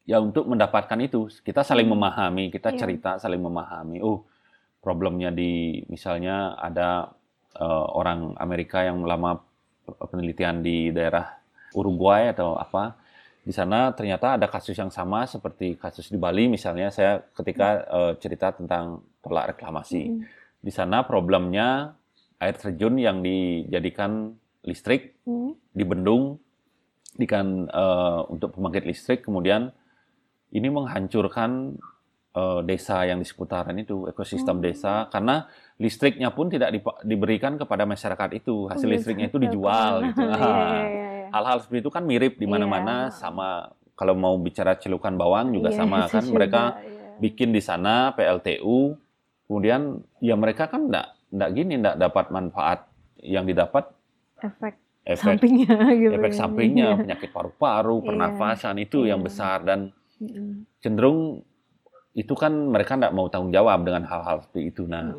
ya 0.06 0.21
untuk 0.21 0.45
mendapatkan 0.45 0.97
itu 1.01 1.30
kita 1.41 1.65
saling 1.65 1.89
hmm. 1.89 1.97
memahami, 1.97 2.45
kita 2.54 2.73
iya. 2.73 2.78
cerita 2.78 3.12
saling 3.17 3.41
memahami. 3.41 4.01
Oh, 4.06 4.25
problemnya 4.86 5.34
di 5.34 5.82
misalnya 5.89 6.54
ada 6.62 7.10
uh, 7.58 7.86
orang 7.98 8.38
Amerika 8.38 8.86
yang 8.86 9.02
lama 9.02 9.41
penelitian 10.13 10.62
di 10.62 10.93
daerah 10.93 11.41
Uruguay 11.74 12.30
atau 12.30 12.54
apa 12.54 12.93
di 13.41 13.54
sana 13.54 13.89
ternyata 13.98 14.38
ada 14.38 14.45
kasus 14.45 14.78
yang 14.78 14.93
sama 14.93 15.26
seperti 15.26 15.74
kasus 15.78 16.13
di 16.13 16.17
Bali 16.21 16.45
misalnya 16.45 16.93
saya 16.93 17.26
ketika 17.34 17.82
uh, 17.89 18.13
cerita 18.21 18.54
tentang 18.54 19.02
tolak 19.26 19.58
reklamasi 19.58 20.06
Mm. 20.06 20.21
di 20.62 20.71
sana 20.74 21.02
problemnya 21.06 21.98
air 22.38 22.54
terjun 22.58 23.02
yang 23.02 23.26
dijadikan 23.26 24.38
listrik 24.62 25.17
Hmm. 25.26 25.58
dibendung 25.74 26.38
dikan 27.15 27.65
eh, 27.65 28.21
untuk 28.28 28.54
pembangkit 28.54 28.84
listrik 28.86 29.24
kemudian 29.24 29.71
ini 30.52 30.67
menghancurkan 30.67 31.80
eh, 32.36 32.60
desa 32.62 33.02
yang 33.02 33.17
di 33.17 33.26
seputaran 33.26 33.74
itu 33.76 34.06
ekosistem 34.06 34.60
Hmm. 34.60 34.65
desa 34.65 34.93
karena 35.08 35.48
listriknya 35.76 36.30
pun 36.30 36.48
tidak 36.48 36.71
dipa- 36.71 37.00
diberikan 37.02 37.56
kepada 37.56 37.84
masyarakat 37.84 38.30
itu. 38.34 38.67
Hasil 38.67 38.84
Oh, 38.84 38.91
gitu. 38.91 38.95
listriknya 39.00 39.28
itu 39.28 39.39
dijual 39.39 39.93
gitu. 40.06 40.19
Iya, 40.28 40.36
iya, 40.36 40.84
iya, 40.86 41.28
hal-hal 41.36 41.58
seperti 41.60 41.80
itu 41.80 41.89
kan 41.89 42.04
mirip 42.04 42.36
di 42.36 42.43
mana-mana 42.45 43.08
sama 43.10 43.71
kalau 43.95 44.12
mau 44.13 44.36
bicara 44.36 44.76
celukan 44.76 45.15
bawang 45.15 45.52
juga 45.52 45.71
sama 45.71 46.04
kan. 46.12 46.19
Juga, 46.21 46.36
mereka 46.36 46.62
bikin 47.17 47.50
di 47.50 47.60
sana 47.60 48.12
PLTU 48.12 49.00
kemudian 49.45 50.04
ya 50.19 50.36
mereka 50.36 50.67
kan 50.67 50.91
enggak 50.91 51.08
enggak 51.32 51.50
gini 51.54 51.74
enggak 51.78 51.95
dapat 51.98 52.26
manfaat 52.30 52.80
yang 53.17 53.43
didapat. 53.43 53.88
Efek 54.38 54.76
efek 55.06 55.38
sampingnya 55.38 55.78
gitu 55.93 56.12
efek 56.13 56.32
ya. 56.32 56.38
sampingnya 56.38 56.88
penyakit 56.98 57.30
paru-paru 57.30 58.02
pernafasan 58.02 58.76
itu 58.78 59.06
yang 59.06 59.21
besar 59.21 59.62
dan 59.62 59.93
cenderung 60.82 61.45
itu 62.15 62.32
kan 62.34 62.51
mereka 62.71 62.95
enggak 62.95 63.13
mau 63.13 63.28
tanggung 63.28 63.51
jawab 63.51 63.84
dengan 63.84 64.08
hal-hal 64.08 64.41
seperti 64.47 64.71
itu. 64.71 64.88
Nah 64.88 65.13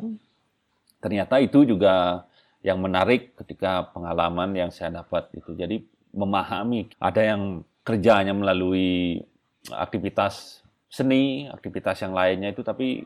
ternyata 0.97 1.37
itu 1.37 1.61
juga 1.63 2.25
yang 2.65 2.81
menarik 2.81 3.37
ketika 3.37 3.93
pengalaman 3.93 4.51
yang 4.57 4.73
saya 4.73 5.05
dapat 5.05 5.29
itu 5.37 5.53
jadi 5.53 5.77
memahami 6.11 6.89
ada 6.97 7.21
yang 7.21 7.61
kerjanya 7.85 8.33
melalui 8.33 9.21
aktivitas 9.69 10.65
seni 10.89 11.45
aktivitas 11.47 12.01
yang 12.01 12.17
lainnya 12.17 12.49
itu 12.49 12.65
tapi 12.65 13.05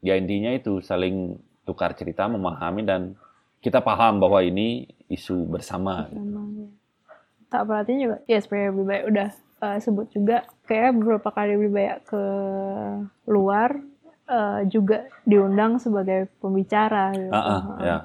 ya 0.00 0.16
intinya 0.16 0.50
itu 0.56 0.80
saling 0.80 1.36
tukar 1.68 1.92
cerita 1.92 2.24
memahami 2.24 2.82
dan 2.86 3.12
kita 3.60 3.84
paham 3.84 4.22
bahwa 4.22 4.40
ini 4.40 4.88
isu 5.10 5.46
bersama 5.50 6.08
Emang 6.10 6.50
ya. 6.56 6.68
Tak 7.46 7.62
perhatiin 7.62 7.98
juga, 8.02 8.16
ya 8.26 8.38
sebenarnya 8.42 8.70
lebih 8.74 8.86
baik 8.90 9.04
udah 9.06 9.28
eh, 9.66 9.78
sebut 9.78 10.06
juga 10.08 10.36
kayak 10.64 10.94
beberapa 10.94 11.28
kali 11.28 11.54
lebih 11.54 11.70
baik 11.72 11.96
ke 12.06 12.22
luar 13.26 13.70
eh, 14.26 14.60
juga 14.66 15.06
diundang 15.22 15.78
sebagai 15.78 16.30
pembicara 16.38 17.10
gitu. 17.12 17.30
Heeh. 17.30 17.60
ya. 17.82 17.98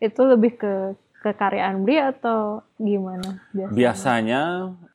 Itu 0.00 0.24
lebih 0.24 0.56
ke 0.56 0.74
kekaryaan 1.22 1.86
beli 1.86 2.02
atau 2.02 2.66
gimana 2.74 3.38
biasanya? 3.54 3.70
biasanya 3.70 4.42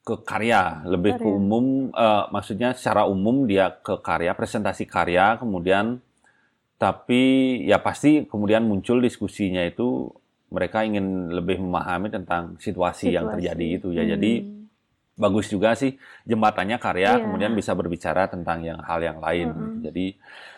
ke 0.03 0.15
karya 0.27 0.61
lebih 0.83 1.15
ke 1.15 1.23
Karya. 1.23 1.35
umum 1.39 1.65
eh, 1.89 2.23
maksudnya 2.29 2.69
secara 2.75 3.07
umum 3.07 3.47
dia 3.47 3.71
ke 3.71 3.95
karya 4.03 4.35
presentasi 4.35 4.83
karya 4.83 5.39
kemudian 5.39 6.03
tapi 6.75 7.21
ya 7.63 7.79
pasti 7.79 8.27
kemudian 8.27 8.61
muncul 8.61 8.99
diskusinya 8.99 9.63
itu 9.63 10.11
mereka 10.47 10.83
ingin 10.83 11.31
lebih 11.33 11.59
memahami 11.59 12.07
tentang 12.07 12.55
situasi, 12.55 13.11
yang 13.11 13.27
Situasi. 13.27 13.35
terjadi 13.41 13.67
itu 13.81 13.87
ya 13.91 14.03
jadi 14.05 14.31
Hmm. 14.43 14.56
Bagus 15.17 15.49
juga 15.49 15.73
sih 15.73 15.97
jembatannya 16.23 16.77
karya 16.77 17.17
Iya. 17.17 17.21
kemudian 17.25 17.51
bisa 17.51 17.73
berbicara 17.73 18.29
tentang 18.29 18.61
yang 18.61 18.77
hal 18.79 19.01
yang 19.01 19.17
lain 19.17 19.49
Mm-mm. 19.49 19.57
gitu. 19.57 19.89
jadi 19.89 20.05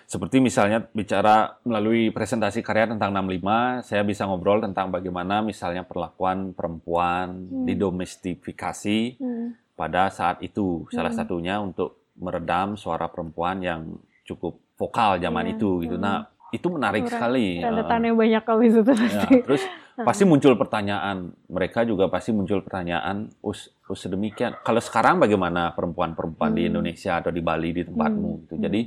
seperti 0.03 0.37
misalnya 0.39 0.83
bicara 0.89 1.35
melalui 1.63 2.09
presentasi 2.09 2.59
karya 2.59 2.89
tentang 2.89 3.13
65 3.13 3.79
saya 3.81 4.03
bisa 4.03 4.25
ngobrol 4.25 4.59
tentang 4.59 4.89
bagaimana 4.89 5.39
misalnya 5.39 5.81
perlakuan 5.81 6.51
perempuan 6.51 7.47
Hmm. 7.47 7.63
didomestifikasi 7.63 8.99
Hmm. 9.17 9.55
pada 9.73 10.09
saat 10.09 10.41
itu 10.41 10.85
salah 10.89 11.09
Hmm. 11.09 11.19
satunya 11.19 11.55
untuk 11.57 12.03
meredam 12.19 12.75
suara 12.75 13.07
perempuan 13.07 13.63
yang 13.63 13.95
cukup 14.25 14.59
vokal 14.75 15.15
zaman 15.17 15.45
Iya. 15.45 15.53
itu 15.55 15.69
gitu 15.83 15.95
Hmm. 15.95 16.03
nah 16.03 16.17
itu 16.49 16.67
menarik 16.67 17.05
sekali 17.05 17.62
Tanda 17.62 17.81
Eh, 17.81 17.88
tanya 17.88 18.09
banyak 18.12 18.43
kali 18.43 18.65
itu 18.67 18.81
Ya, 18.81 18.89
pasti. 18.89 19.35
terus 19.43 19.63
pasti 20.07 20.23
muncul 20.23 20.55
pertanyaan, 20.55 21.35
mereka 21.45 21.83
juga 21.83 22.07
pasti 22.07 22.31
muncul 22.31 22.63
pertanyaan, 22.63 23.27
us, 23.41 23.67
us 23.85 23.99
sedemikian. 23.99 24.55
Kalau 24.62 24.79
sekarang 24.79 25.19
bagaimana 25.19 25.75
perempuan-perempuan 25.75 26.51
di 26.51 26.63
Hmm. 26.63 26.69
Indonesia 26.73 27.19
atau 27.19 27.29
di 27.29 27.39
Bali 27.39 27.75
di 27.75 27.83
tempatmu? 27.83 28.29
Hmm. 28.31 28.41
Gitu. 28.41 28.53
Jadi 28.59 28.81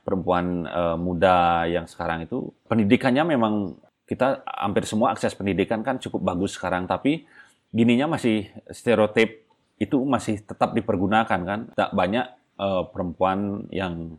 perempuan 0.00 0.44
eh, 0.64 0.96
muda 0.96 1.36
yang 1.64 1.84
sekarang 1.84 2.24
itu 2.24 2.48
pendidikannya 2.64 3.24
memang 3.30 3.76
kita 4.04 4.40
hampir 4.44 4.84
semua 4.84 5.12
akses 5.12 5.32
pendidikan 5.32 5.80
kan 5.80 5.96
cukup 5.96 6.20
bagus 6.24 6.56
sekarang, 6.56 6.84
tapi 6.84 7.24
gininya 7.70 8.10
masih 8.10 8.48
stereotip 8.68 9.44
itu 9.76 9.96
masih 10.00 10.40
tetap 10.40 10.72
dipergunakan 10.72 11.40
kan. 11.40 11.60
Tak 11.72 11.92
banyak 11.92 12.26
eh, 12.56 12.82
perempuan 12.88 13.68
yang 13.68 14.16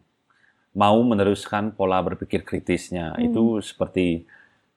mau 0.75 0.99
meneruskan 1.01 1.71
pola 1.71 2.03
berpikir 2.03 2.43
kritisnya. 2.43 3.15
Hmm. 3.15 3.31
Itu 3.31 3.63
seperti 3.63 4.27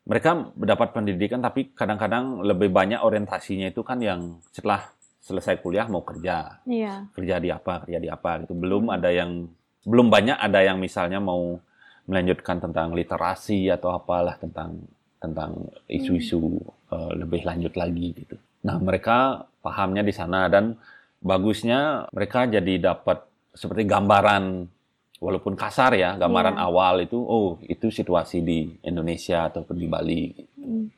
mereka 0.09 0.55
mendapat 0.57 0.97
pendidikan 0.97 1.45
tapi 1.45 1.69
kadang-kadang 1.77 2.41
lebih 2.41 2.73
banyak 2.73 3.05
orientasinya 3.05 3.69
itu 3.69 3.85
kan 3.85 4.01
yang 4.01 4.41
setelah 4.49 4.89
selesai 5.21 5.61
kuliah 5.61 5.85
mau 5.85 6.01
kerja 6.01 6.65
Iya. 6.65 7.13
kerja 7.13 7.37
di 7.37 7.53
apa 7.53 7.85
kerja 7.85 8.01
di 8.01 8.09
apa 8.09 8.41
gitu 8.41 8.57
belum 8.57 8.89
ada 8.89 9.13
yang 9.13 9.45
belum 9.85 10.09
banyak 10.09 10.41
ada 10.41 10.65
yang 10.65 10.81
misalnya 10.81 11.21
mau 11.21 11.61
melanjutkan 12.09 12.57
tentang 12.57 12.97
literasi 12.97 13.69
atau 13.69 13.93
apalah 13.93 14.41
tentang 14.41 14.81
tentang 15.21 15.69
isu-isu 15.93 16.57
eh, 16.89 17.13
lebih 17.21 17.45
lanjut 17.45 17.77
lagi 17.77 18.17
gitu 18.17 18.41
nah 18.65 18.81
mereka 18.81 19.45
pahamnya 19.61 20.01
di 20.01 20.17
sana 20.17 20.49
dan 20.49 20.73
bagusnya 21.21 22.09
mereka 22.17 22.49
jadi 22.49 22.97
dapat 22.97 23.21
seperti 23.53 23.85
gambaran 23.85 24.65
walaupun 25.19 25.55
kasar 25.55 25.93
ya 25.93 26.15
gambaran 26.15 26.55
Iya. 26.55 26.63
awal 26.63 26.95
itu 27.01 27.19
oh 27.19 27.59
itu 27.63 27.91
situasi 27.91 28.39
di 28.39 28.79
Indonesia 28.81 29.47
ataupun 29.47 29.75
di 29.75 29.87
Bali 29.87 30.23
Hmm. 30.55 30.91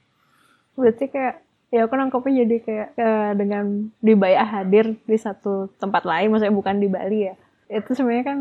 Berarti 0.74 1.06
kayak 1.06 1.34
ya 1.68 1.84
aku 1.84 1.94
nangkepnya 1.94 2.42
jadi 2.42 2.56
kayak 2.58 2.88
eh, 2.96 3.30
dengan 3.34 3.64
dibaya 3.98 4.42
hadir 4.42 4.96
di 5.00 5.14
satu 5.14 5.68
tempat 5.76 6.02
lain, 6.02 6.28
maksudnya 6.28 6.50
bukan 6.50 6.76
di 6.76 6.88
Bali 6.88 7.28
ya. 7.28 7.34
Itu 7.68 7.92
sebenarnya 7.92 8.24
kan 8.26 8.38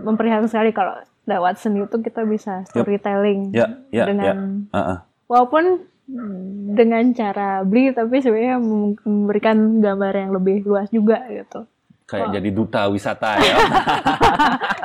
memperlihatkan 0.00 0.46
sekali 0.46 0.70
kalau 0.70 0.94
lewat 1.22 1.58
seni 1.58 1.82
itu 1.82 1.96
kita 1.98 2.22
bisa 2.24 2.62
storytelling 2.64 3.50
Ya, 3.50 3.66
ya, 3.90 4.06
dengan 4.06 4.66
Ah, 4.70 4.78
ah. 4.78 4.98
walaupun 5.26 5.82
mm, 6.06 6.72
dengan 6.72 7.04
cara 7.12 7.60
beli 7.62 7.90
tapi 7.90 8.18
sebenarnya 8.18 8.56
mem- 8.56 8.98
memberikan 9.02 9.56
gambar 9.78 10.12
yang 10.16 10.30
lebih 10.32 10.62
luas 10.64 10.88
juga 10.88 11.20
gitu. 11.28 11.66
Kayak 12.10 12.26
Wah. 12.26 12.34
jadi 12.34 12.48
duta 12.50 12.82
wisata 12.90 13.38
ya 13.38 13.54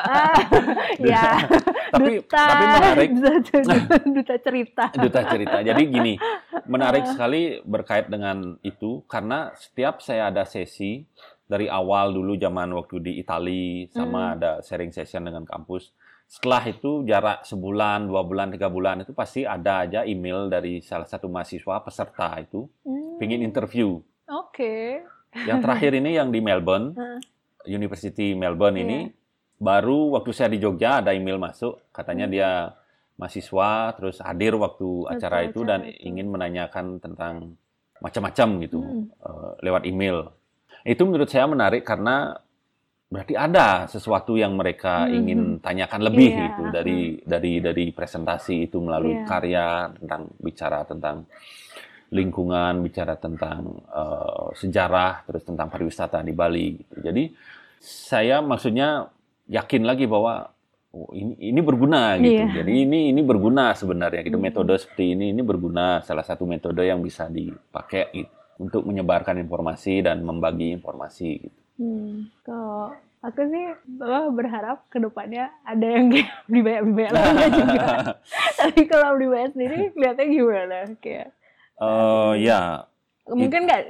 ya, 1.11 1.49
tapi 1.91 2.21
duta, 2.21 2.43
tapi 2.45 2.65
menarik 2.77 3.09
duta, 3.17 3.31
duta 4.05 4.35
cerita. 4.39 4.83
duta 4.93 5.21
cerita. 5.27 5.57
Jadi 5.61 5.81
gini, 5.89 6.13
menarik 6.69 7.09
sekali 7.09 7.59
berkait 7.65 8.07
dengan 8.07 8.55
itu 8.61 9.03
karena 9.09 9.51
setiap 9.57 9.99
saya 9.99 10.29
ada 10.31 10.45
sesi 10.45 11.03
dari 11.45 11.69
awal 11.69 12.13
dulu 12.13 12.37
zaman 12.37 12.73
waktu 12.73 12.95
di 13.01 13.11
Itali 13.21 13.85
sama 13.91 14.33
ada 14.37 14.61
sharing 14.61 14.93
session 14.93 15.25
dengan 15.25 15.45
kampus. 15.45 15.93
Setelah 16.25 16.63
itu 16.65 17.05
jarak 17.05 17.45
sebulan, 17.45 18.09
dua 18.09 18.25
bulan, 18.25 18.49
tiga 18.49 18.65
bulan 18.65 19.05
itu 19.05 19.13
pasti 19.13 19.45
ada 19.45 19.85
aja 19.85 20.01
email 20.09 20.49
dari 20.49 20.81
salah 20.81 21.05
satu 21.05 21.29
mahasiswa 21.29 21.85
peserta 21.85 22.33
itu 22.41 22.65
Hmm, 22.81 23.21
ingin 23.21 23.45
interview. 23.45 24.01
Oke. 24.25 25.05
Yang 25.35 25.59
terakhir 25.61 25.91
ini 25.99 26.15
yang 26.15 26.31
di 26.31 26.39
Melbourne. 26.39 26.95
University 27.65 28.31
Melbourne 28.31 28.77
ini 28.77 28.99
baru 29.57 30.15
waktu 30.15 30.31
saya 30.31 30.53
di 30.53 30.61
Jogja 30.61 31.01
ada 31.01 31.11
email 31.11 31.41
masuk 31.41 31.81
katanya 31.89 32.29
dia 32.29 32.49
mahasiswa 33.17 33.89
terus 33.97 34.21
hadir 34.21 34.53
waktu 34.53 35.09
acara 35.09 35.47
itu 35.47 35.65
acara 35.65 35.69
dan 35.73 35.89
itu. 35.89 35.97
ingin 36.05 36.27
menanyakan 36.29 37.01
tentang 37.01 37.57
macam-macam 37.99 38.47
gitu 38.61 38.79
Hmm. 38.79 39.09
eh, 39.09 39.51
lewat 39.65 39.83
email. 39.89 40.29
Itu 40.85 41.09
menurut 41.09 41.25
saya 41.25 41.49
menarik 41.49 41.81
karena 41.81 42.37
berarti 43.09 43.33
ada 43.33 43.89
sesuatu 43.89 44.37
yang 44.37 44.53
mereka 44.53 45.09
Hmm. 45.09 45.17
ingin 45.17 45.39
tanyakan 45.57 46.01
lebih 46.05 46.29
Iya, 46.29 46.41
gitu 46.45 46.63
dari 46.69 46.99
dari 47.25 47.53
dari 47.63 47.85
presentasi 47.89 48.69
itu 48.69 48.77
melalui 48.77 49.17
Iya. 49.17 49.25
karya 49.25 49.65
tentang 49.97 50.21
bicara 50.37 50.85
tentang 50.85 51.25
lingkungan, 52.13 52.85
bicara 52.85 53.17
tentang 53.17 53.81
eh, 53.89 54.47
sejarah, 54.57 55.25
terus 55.25 55.43
tentang 55.45 55.67
pariwisata 55.71 56.21
di 56.21 56.33
Bali. 56.35 56.77
Gitu. 56.77 56.95
Jadi 57.01 57.23
saya 57.81 58.41
maksudnya 58.41 59.09
yakin 59.49 59.83
lagi 59.85 60.09
bahwa 60.09 60.49
oh, 60.93 61.11
ini 61.13 61.37
ini 61.37 61.59
berguna 61.61 62.17
gitu. 62.17 62.41
Iya. 62.41 62.61
Jadi 62.61 62.73
ini 62.85 62.99
ini 63.13 63.21
berguna 63.21 63.73
sebenarnya 63.77 64.25
gitu. 64.25 64.37
Hmm. 64.37 64.45
Metode 64.45 64.73
seperti 64.77 65.13
ini 65.17 65.33
ini 65.33 65.41
berguna. 65.41 66.01
Salah 66.01 66.25
satu 66.25 66.49
metode 66.49 66.81
yang 66.85 67.01
bisa 67.01 67.29
dipakai 67.29 68.09
gitu, 68.13 68.33
untuk 68.61 68.81
menyebarkan 68.87 69.41
informasi 69.43 70.05
dan 70.05 70.23
membagi 70.23 70.71
informasi. 70.71 71.29
Gitu. 71.43 71.59
Hmm, 71.75 72.31
kalau 72.47 72.95
aku 73.19 73.41
sih 73.51 73.65
berharap 74.31 74.87
ke 74.87 75.01
depannya 75.01 75.51
ada 75.67 75.83
yang 75.83 76.07
kayak 76.07 76.29
dibayar-bayar 76.47 77.11
lainnya 77.11 77.49
juga. 77.51 77.87
Tapi 78.63 78.81
kalau 78.87 79.19
dibayar 79.19 79.49
sendiri, 79.51 79.91
lihatnya 79.91 80.25
gimana? 80.31 80.77
Kayak 81.03 81.34
Eh, 81.75 82.33
ya 82.47 82.87
mungkin 83.25 83.65
nggak 83.65 83.81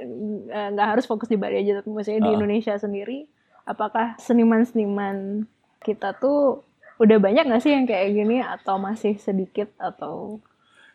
eh, 0.48 0.68
nggak 0.72 0.88
harus 0.96 1.04
fokus 1.04 1.28
di 1.28 1.36
Bali 1.36 1.60
aja 1.60 1.84
tapi 1.84 1.92
maksudnya 1.92 2.24
di 2.24 2.32
Ah. 2.32 2.36
Indonesia 2.40 2.74
sendiri 2.80 3.28
apakah 3.68 4.16
seniman-seniman 4.16 5.44
kita 5.84 6.16
tuh 6.16 6.64
udah 6.96 7.20
banyak 7.20 7.44
nggak 7.44 7.60
sih 7.62 7.76
yang 7.76 7.84
kayak 7.84 8.16
gini 8.16 8.40
atau 8.40 8.80
masih 8.80 9.20
sedikit 9.20 9.68
atau 9.76 10.40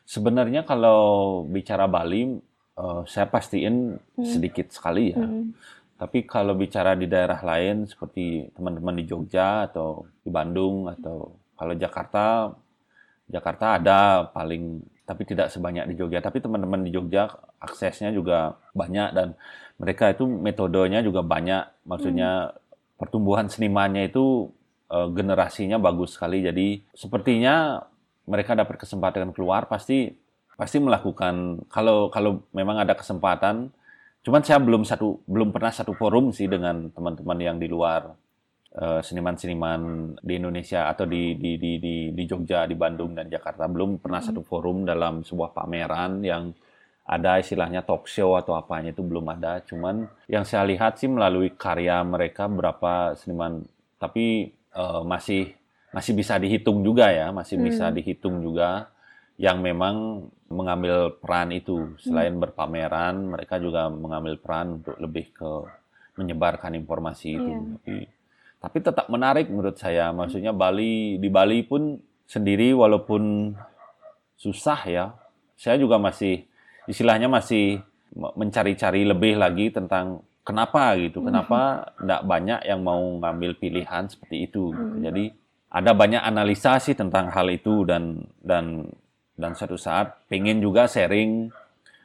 Sebenarnya 0.02 0.66
kalau 0.68 1.46
bicara 1.48 1.86
Bali, 1.88 2.36
eh, 2.76 3.02
saya 3.08 3.30
pastiin 3.30 3.96
sedikit 4.20 4.74
sekali 4.74 5.14
ya. 5.14 5.22
Hmm. 5.22 5.54
Tapi 5.96 6.26
kalau 6.26 6.58
bicara 6.58 6.98
di 6.98 7.06
daerah 7.06 7.38
lain 7.40 7.86
seperti 7.86 8.50
teman-teman 8.58 8.98
di 8.98 9.06
Jogja 9.06 9.70
atau 9.70 10.10
di 10.26 10.34
Bandung 10.34 10.90
atau 10.90 11.38
kalau 11.54 11.78
Jakarta, 11.78 12.50
Jakarta 13.30 13.78
ada 13.78 14.26
paling 14.34 14.82
tapi 15.12 15.28
tidak 15.28 15.52
sebanyak 15.52 15.92
di 15.92 16.00
Jogja. 16.00 16.24
Tapi 16.24 16.40
teman-teman 16.40 16.88
di 16.88 16.96
Jogja 16.96 17.28
aksesnya 17.60 18.16
juga 18.16 18.56
banyak 18.72 19.12
dan 19.12 19.36
mereka 19.76 20.08
itu 20.16 20.24
metodenya 20.24 21.04
juga 21.04 21.20
banyak. 21.20 21.84
Maksudnya 21.84 22.56
pertumbuhan 22.96 23.52
senimannya 23.52 24.08
itu 24.08 24.48
eh, 24.88 25.08
generasinya 25.12 25.76
bagus 25.76 26.16
sekali. 26.16 26.40
Jadi 26.40 26.80
sepertinya 26.96 27.84
mereka 28.24 28.56
dapat 28.56 28.80
kesempatan 28.80 29.36
keluar 29.36 29.68
pasti 29.68 30.16
pasti 30.56 30.80
melakukan 30.80 31.68
kalau 31.68 32.08
kalau 32.08 32.48
memang 32.56 32.80
ada 32.80 32.96
kesempatan 32.96 33.76
Cuman 34.22 34.46
saya 34.46 34.62
belum 34.62 34.86
satu 34.86 35.26
belum 35.26 35.50
pernah 35.50 35.74
satu 35.74 35.98
forum 35.98 36.30
sih 36.30 36.46
dengan 36.46 36.94
teman-teman 36.94 37.38
yang 37.42 37.58
di 37.58 37.66
luar 37.66 38.14
eh, 38.76 39.02
seniman-seniman 39.04 40.14
di 40.22 40.34
Indonesia 40.40 40.88
atau 40.92 41.04
di 41.08 41.36
di 41.36 41.60
di 41.60 41.72
di 41.80 41.96
di 42.16 42.24
Jogja, 42.28 42.64
di 42.68 42.76
Bandung 42.76 43.12
dan 43.16 43.28
Jakarta. 43.28 43.68
Belum 43.68 44.00
pernah 44.00 44.24
satu 44.24 44.42
forum 44.44 44.88
dalam 44.88 45.24
sebuah 45.28 45.52
pameran 45.52 46.24
yang 46.24 46.56
ada 47.06 47.42
istilahnya 47.42 47.84
talk 47.84 48.08
show 48.08 48.38
atau 48.40 48.56
apanya 48.56 48.96
itu 48.96 49.04
belum 49.04 49.26
ada. 49.36 49.60
Cuman 49.66 50.08
yang 50.32 50.48
saya 50.48 50.64
lihat 50.64 51.02
sih 51.02 51.12
melalui 51.12 51.52
karya 51.52 52.00
mereka 52.06 52.48
berapa 52.48 53.18
seniman 53.20 53.66
tapi 54.00 54.52
eh, 54.54 55.02
masih 55.04 55.52
masih 55.92 56.16
bisa 56.16 56.40
dihitung 56.40 56.80
juga 56.88 57.12
ya, 57.12 57.36
masih 57.36 57.60
bisa 57.60 57.92
dihitung 57.92 58.40
juga 58.40 58.88
yang 59.36 59.60
memang 59.60 60.28
mengambil 60.48 61.12
peran 61.20 61.52
itu. 61.52 61.96
Selain 62.00 62.32
berpameran 62.40 63.36
mereka 63.36 63.60
juga 63.60 63.92
mengambil 63.92 64.40
peran 64.40 64.80
untuk 64.80 64.96
lebih 65.00 65.36
ke 65.36 65.52
menyebarkan 66.16 66.76
informasi 66.80 67.28
itu. 67.36 67.52
Iya. 67.52 67.68
tapi 67.76 68.21
tapi 68.62 68.78
tetap 68.80 69.10
menarik 69.10 69.50
menurut 69.50 69.76
saya. 69.76 70.14
Maksudnya 70.14 70.54
Bali 70.54 71.18
di 71.18 71.30
Bali 71.34 71.66
pun 71.66 71.98
sendiri 72.30 72.72
walaupun 72.72 73.52
susah 74.38 74.80
ya 74.88 75.06
saya 75.58 75.78
juga 75.78 75.98
masih 76.02 76.46
istilahnya 76.86 77.30
masih 77.30 77.82
me- 78.14 78.34
mencari-cari 78.38 79.06
lebih 79.06 79.38
lagi 79.38 79.74
tentang 79.74 80.22
kenapa 80.42 80.94
gitu. 80.98 81.26
Kenapa 81.26 81.90
tidak 81.98 82.22
banyak 82.24 82.60
yang 82.66 82.82
mau 82.82 83.02
ngambil 83.22 83.58
pilihan 83.58 84.06
seperti 84.08 84.46
itu 84.46 84.74
gitu. 84.74 84.96
jadi 85.10 85.26
ada 85.72 85.92
banyak 85.96 86.22
analisa 86.22 86.78
sih 86.84 86.94
tentang 86.94 87.32
hal 87.32 87.48
itu 87.50 87.88
dan 87.88 88.22
dan 88.44 88.86
dan 89.38 89.52
suatu 89.58 89.80
saat 89.80 90.22
pengen 90.30 90.60
juga 90.62 90.86
sharing 90.86 91.50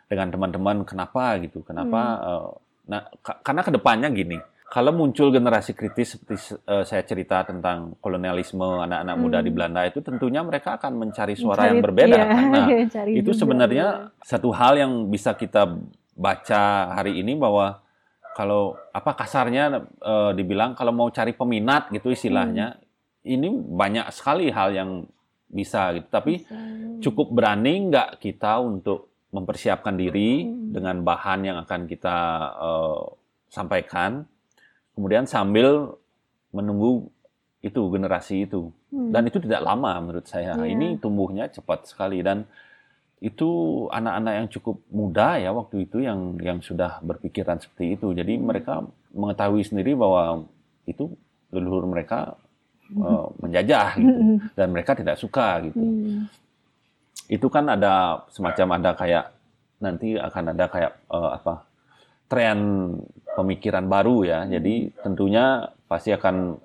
dengan 0.07 0.29
teman-teman 0.31 0.87
kenapa 0.87 1.37
gitu. 1.43 1.61
Kenapa 1.67 2.01
eh, 2.23 2.49
nah 2.87 3.01
ka- 3.21 3.41
karena 3.43 3.61
ke 3.67 3.73
depannya 3.75 4.09
gini 4.09 4.39
kalau 4.67 4.91
muncul 4.91 5.31
generasi 5.31 5.79
kritis 5.79 6.19
seperti 6.19 6.59
eh, 6.67 6.83
saya 6.83 7.03
cerita 7.07 7.47
tentang 7.47 7.95
kolonialisme 8.03 8.83
anak-anak 8.83 9.17
muda 9.17 9.39
di 9.39 9.51
Belanda 9.55 9.87
itu 9.87 10.03
tentunya 10.03 10.43
mereka 10.43 10.75
akan 10.75 11.07
mencari 11.07 11.39
suara 11.39 11.71
yang 11.71 11.79
Cari- 11.79 11.87
berbeda 11.87 12.17
iya, 12.19 12.27
kan. 12.27 12.45
Nah, 12.51 12.67
cari 12.99 13.11
itu 13.15 13.31
juga. 13.31 13.41
sebenarnya 13.47 13.87
satu 14.27 14.51
hal 14.51 14.75
yang 14.75 14.93
bisa 15.07 15.39
kita 15.39 15.71
baca 16.19 16.63
hari 16.99 17.23
ini 17.23 17.39
bahwa 17.39 17.79
kalau 18.35 18.75
apa 18.91 19.15
kasarnya 19.15 19.87
eh, 20.03 20.31
dibilang 20.35 20.75
kalau 20.75 20.91
mau 20.91 21.09
cari 21.15 21.33
peminat 21.33 21.95
gitu 21.95 22.11
istilahnya 22.11 22.83
ini 23.23 23.49
banyak 23.55 24.11
sekali 24.11 24.51
hal 24.51 24.75
yang 24.75 24.91
bisa 25.47 25.95
gitu. 25.95 26.11
Tapi 26.11 26.43
cukup 26.99 27.31
berani 27.31 27.87
nggak 27.87 28.19
kita 28.19 28.59
untuk 28.59 29.31
mempersiapkan 29.31 29.95
diri 29.95 30.43
dengan 30.47 31.07
bahan 31.07 31.41
yang 31.47 31.57
akan 31.63 31.87
kita 31.87 32.17
eh, 32.59 33.03
sampaikan 33.47 34.27
kemudian 34.97 35.29
sambil 35.29 36.01
menunggu 36.57 37.13
itu 37.61 37.81
generasi 37.93 38.49
itu. 38.49 38.73
Hmm. 38.97 39.13
dan 39.13 39.29
itu 39.29 39.37
tidak 39.45 39.61
lama 39.61 39.93
menurut 40.01 40.25
saya. 40.25 40.57
Iya. 40.57 40.73
ini 40.73 40.97
tumbuhnya 40.97 41.53
cepat 41.53 41.85
sekali. 41.85 42.25
Dan 42.25 42.49
itu 43.21 43.49
anak-anak 43.93 44.33
yang 44.33 44.49
cukup 44.49 44.77
muda 44.89 45.37
ya 45.37 45.51
waktu 45.53 45.89
itu 45.89 46.01
yang 46.01 46.41
yang 46.41 46.59
sudah 46.65 47.05
berpikiran 47.05 47.61
seperti 47.61 48.01
itu. 48.01 48.17
Jadi 48.17 48.41
mereka 48.41 48.87
mengetahui 49.13 49.67
sendiri 49.69 49.93
bahwa 49.93 50.49
itu 50.89 51.13
leluhur 51.53 51.85
mereka 51.91 52.41
eh, 52.89 53.27
menjajah 53.43 53.89
gitu. 54.01 54.21
Dan 54.57 54.69
mereka 54.73 54.97
tidak 54.97 55.21
suka 55.21 55.61
gitu. 55.69 55.77
Hmm. 55.77 56.31
itu 57.27 57.51
kan 57.51 57.67
ada 57.67 58.23
semacam 58.31 58.79
ada 58.79 58.95
kayak 58.95 59.35
nanti 59.83 60.15
akan 60.15 60.55
ada 60.55 60.65
kayak 60.71 60.93
eh, 61.11 61.31
apa 61.43 61.66
tren 62.27 62.59
pemikiran 63.35 63.87
baru 63.87 64.27
ya. 64.27 64.41
Jadi 64.47 64.91
tentunya 65.01 65.67
pasti 65.87 66.11
akan 66.11 66.59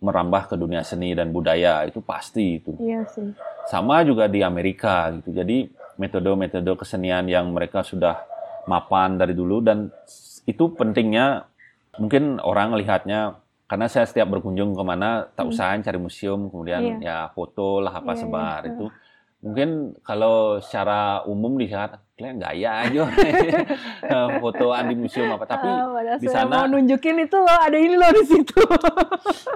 merambah 0.00 0.48
ke 0.48 0.54
dunia 0.56 0.80
seni 0.80 1.12
dan 1.12 1.28
budaya 1.28 1.84
itu 1.84 2.00
pasti 2.00 2.56
itu. 2.56 2.72
Iya 2.80 3.04
sih. 3.08 3.32
sama 3.68 4.00
juga 4.02 4.24
di 4.26 4.40
Amerika 4.40 5.12
gitu. 5.20 5.30
Jadi 5.30 5.68
metode-metode 6.00 6.72
kesenian 6.80 7.28
yang 7.28 7.52
mereka 7.52 7.84
sudah 7.84 8.24
mapan 8.64 9.20
dari 9.20 9.36
dulu 9.36 9.60
dan 9.60 9.92
itu 10.48 10.72
pentingnya 10.72 11.44
mungkin 12.00 12.40
orang 12.40 12.72
lihatnya 12.74 13.36
karena 13.68 13.86
saya 13.86 14.08
setiap 14.08 14.32
berkunjung 14.32 14.72
ke 14.74 14.82
mana 14.82 15.28
tak 15.30 15.46
usahain 15.46 15.84
cari 15.84 16.00
museum 16.00 16.48
kemudian 16.48 16.98
ya 16.98 17.28
foto 17.30 17.78
lah 17.78 17.92
apa 17.94 18.10
Iya, 18.10 18.16
iya. 18.16 18.22
sebar 18.24 18.60
itu 18.66 18.84
mungkin 19.40 19.68
kalau 20.00 20.60
secara 20.60 21.24
umum 21.24 21.56
dilihat 21.56 21.96
kalian 22.12 22.36
gaya 22.36 22.84
aja 22.84 23.08
fotoan 24.36 24.84
di 24.86 24.94
museum 24.94 25.32
apa 25.32 25.48
tapi 25.48 25.64
Ah, 25.64 25.88
padahal 25.88 26.18
di 26.20 26.28
sana 26.28 26.52
mau 26.54 26.66
nunjukin 26.68 27.16
itu 27.18 27.32
loh, 27.34 27.58
ada 27.58 27.72
ini 27.74 27.96
loh 27.96 28.10
di 28.12 28.24
situ. 28.26 28.60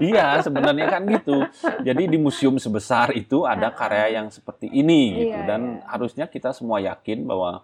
Iya, 0.03 0.41
sebenarnya 0.41 0.87
kan 0.89 1.03
gitu. 1.07 1.45
Jadi 1.81 2.03
di 2.07 2.17
museum 2.17 2.57
sebesar 2.57 3.13
itu 3.13 3.45
ada 3.45 3.69
karya 3.71 4.19
yang 4.19 4.27
seperti 4.29 4.67
ini 4.67 5.23
gitu 5.23 5.39
Iya, 5.39 5.47
dan 5.47 5.61
iya. 5.77 5.85
harusnya 5.87 6.27
kita 6.27 6.51
semua 6.51 6.81
yakin 6.81 7.23
bahwa 7.23 7.63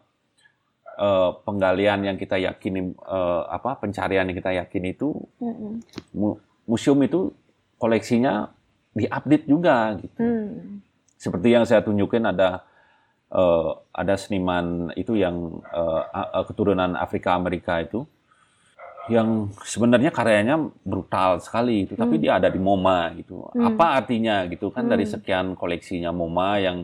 eh, 0.94 1.30
penggalian 1.42 2.04
yang 2.04 2.16
kita 2.16 2.36
yakini 2.36 2.92
eh, 2.92 3.42
apa 3.48 3.80
pencarian 3.80 4.28
yang 4.28 4.36
kita 4.36 4.52
yakin 4.54 4.84
itu 4.86 5.16
Mm-mm. 5.38 5.80
mu- 6.12 6.36
museum 6.64 7.00
itu 7.00 7.32
koleksinya 7.76 8.52
diupdate 8.92 9.46
juga 9.46 9.96
gitu. 9.96 10.20
Hmm. 10.20 10.84
Seperti 11.20 11.52
yang 11.52 11.68
saya 11.68 11.84
tunjukin 11.84 12.24
ada 12.24 12.64
eh, 13.30 13.70
ada 13.92 14.14
seniman 14.16 14.88
itu 14.94 15.14
yang 15.14 15.60
a- 16.10 16.42
keturunan 16.42 16.96
Afrika 16.96 17.36
Amerika 17.36 17.76
itu 17.78 18.08
yang 19.08 19.50
sebenarnya 19.60 20.08
karyanya 20.08 20.54
brutal 20.80 21.36
sekali 21.38 21.82
itu 21.82 21.92
tapi 21.94 22.16
dia 22.16 22.38
ada 22.38 22.46
di 22.46 22.56
MoMA 22.56 23.10
gitu. 23.18 23.42
Apa 23.50 23.98
artinya 23.98 24.46
gitu 24.46 24.70
kan 24.70 24.86
dari 24.86 25.02
sekian 25.04 25.52
koleksinya 25.52 26.08
MoMA 26.10 26.50
yang 26.58 26.78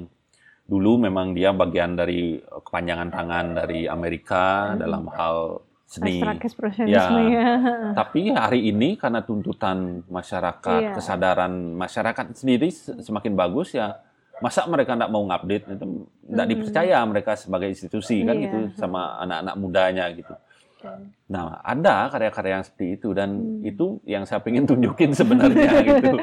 dulu 0.66 0.98
memang 0.98 1.30
dia 1.30 1.54
bagian 1.54 1.94
dari 1.94 2.36
kepanjangan 2.42 3.08
tangan 3.08 3.46
dari 3.54 3.86
Amerika 3.86 4.74
dalam 4.74 5.06
hal 5.08 5.62
seni. 5.86 6.18
Ekspresionisme 6.42 7.20
ya. 7.30 7.46
Tapi 8.02 8.34
hari 8.34 8.66
ini 8.66 8.98
karena 8.98 9.22
tuntutan 9.22 10.02
masyarakat, 10.08 10.80
Iya. 10.82 10.92
kesadaran 10.92 11.52
masyarakat 11.78 12.34
sendiri 12.34 12.74
se- 12.74 12.98
semakin 12.98 13.38
bagus 13.38 13.70
ya, 13.70 14.02
masa 14.36 14.64
mereka 14.66 14.92
tidak 14.92 15.08
mau 15.08 15.22
ngupdate 15.22 15.64
itu 15.70 15.86
tidak 16.26 16.46
dipercaya 16.46 16.98
mereka 17.02 17.32
sebagai 17.34 17.68
institusi 17.68 18.20
kan 18.20 18.36
Iya. 18.36 18.42
gitu 18.44 18.58
sama 18.76 19.16
anak-anak 19.18 19.54
mudanya 19.56 20.04
gitu. 20.12 20.34
Nah 21.26 21.58
ada 21.60 22.06
karya-karya 22.06 22.52
yang 22.52 22.64
seperti 22.64 22.86
itu 22.94 23.08
dan 23.10 23.30
Hmm. 23.32 23.64
itu 23.64 23.86
yang 24.04 24.22
saya 24.22 24.38
pengen 24.38 24.62
tunjukin 24.70 25.10
sebenarnya 25.10 25.72
gitu. 25.88 26.14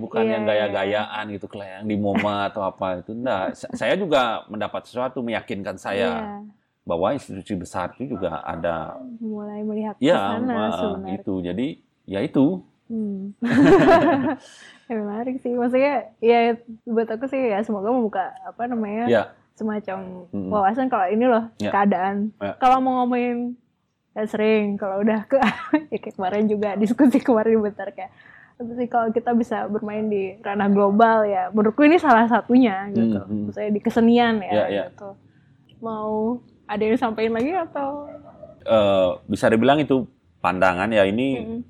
Bukan 0.00 0.22
Iya, 0.24 0.32
yang 0.32 0.42
iya. 0.42 0.48
gaya-gayaan 0.48 1.24
gitu, 1.30 1.44
kayak 1.44 1.68
yang 1.78 1.86
di 1.86 1.96
MoMA 1.96 2.48
atau 2.48 2.64
apa 2.64 2.98
itu. 2.98 3.12
Sa- 3.52 3.72
saya 3.76 3.94
juga 3.94 4.48
mendapat 4.48 4.82
sesuatu 4.82 5.20
meyakinkan 5.20 5.76
saya 5.76 6.10
Iya. 6.16 6.48
bahwa 6.82 7.12
institusi 7.12 7.52
besar 7.54 7.92
itu 7.94 8.16
juga 8.16 8.40
ada 8.40 8.96
Mulai 9.20 9.60
melihat 9.60 9.94
ke 9.94 10.02
Ya, 10.02 10.40
sana 10.40 10.72
sebenarnya. 10.72 11.20
itu. 11.20 11.34
Jadi 11.44 11.66
ya 12.08 12.20
itu. 12.24 12.46
Hmm. 12.88 13.36
ya, 14.90 14.98
menarik 14.98 15.36
sih. 15.38 15.54
Maksudnya 15.54 15.94
ya 16.18 16.58
buat 16.84 17.06
aku 17.06 17.24
sih 17.26 17.38
ya 17.48 17.62
semoga 17.62 17.88
membuka 17.88 18.34
apa 18.42 18.66
namanya 18.66 19.06
Ya, 19.06 19.22
semacam 19.54 20.26
wawasan 20.32 20.90
kalau 20.90 21.06
ini 21.06 21.24
loh 21.24 21.46
Ya. 21.56 21.70
keadaan. 21.70 22.34
Ya. 22.36 22.58
Kalau 22.58 22.82
mau 22.82 23.00
ngomongin 23.00 23.54
ya 24.10 24.26
sering 24.26 24.74
kalau 24.74 25.00
udah 25.00 25.22
ke 25.24 25.38
ya 25.94 25.98
kayak 25.98 26.14
kemarin 26.18 26.44
juga 26.44 26.74
diskusi 26.74 27.22
kemarin 27.22 27.62
bentar 27.62 27.94
kayak 27.94 28.10
sih 28.60 28.90
kalau 28.90 29.08
kita 29.08 29.32
bisa 29.32 29.64
bermain 29.64 30.04
di 30.04 30.36
ranah 30.38 30.68
global 30.68 31.24
ya 31.24 31.48
menurutku 31.48 31.80
ini 31.80 31.96
salah 31.96 32.26
satunya 32.26 32.90
gitu. 32.90 33.16
Hmm, 33.16 33.30
hmm. 33.30 33.42
Maksudnya 33.48 33.70
di 33.70 33.80
kesenian 33.80 34.34
ya, 34.42 34.52
Ya, 34.52 34.64
ya. 34.68 34.84
gitu. 34.90 35.14
Mau 35.80 36.42
ada 36.66 36.82
yang 36.82 36.98
sampaikan 36.98 37.34
lagi 37.34 37.56
atau 37.56 38.10
uh, 38.66 39.16
bisa 39.24 39.48
dibilang 39.48 39.80
itu 39.80 40.04
pandangan 40.40 40.88
ya 40.88 41.04
ini 41.04 41.28
Mm-mm. 41.36 41.60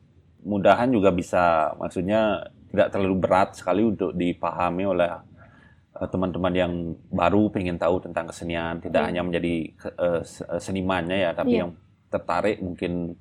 mudahan 0.43 0.91
juga 0.91 1.11
bisa 1.11 1.73
maksudnya 1.77 2.51
tidak 2.71 2.89
terlalu 2.91 3.17
berat 3.19 3.49
sekali 3.53 3.83
untuk 3.83 4.15
dipahami 4.15 4.85
oleh 4.87 5.11
uh, 5.11 6.07
teman-teman 6.07 6.55
yang 6.55 6.73
baru 7.11 7.51
pengen 7.51 7.77
tahu 7.77 7.99
tentang 8.01 8.31
kesenian 8.31 8.79
tidak 8.79 9.03
Iya. 9.03 9.09
hanya 9.11 9.23
menjadi 9.23 9.55
uh, 9.99 10.21
se- 10.23 10.47
senimannya 10.59 11.19
ya 11.21 11.31
tapi 11.33 11.59
Iya. 11.59 11.61
yang 11.67 11.71
tertarik 12.09 12.59
mungkin 12.59 13.15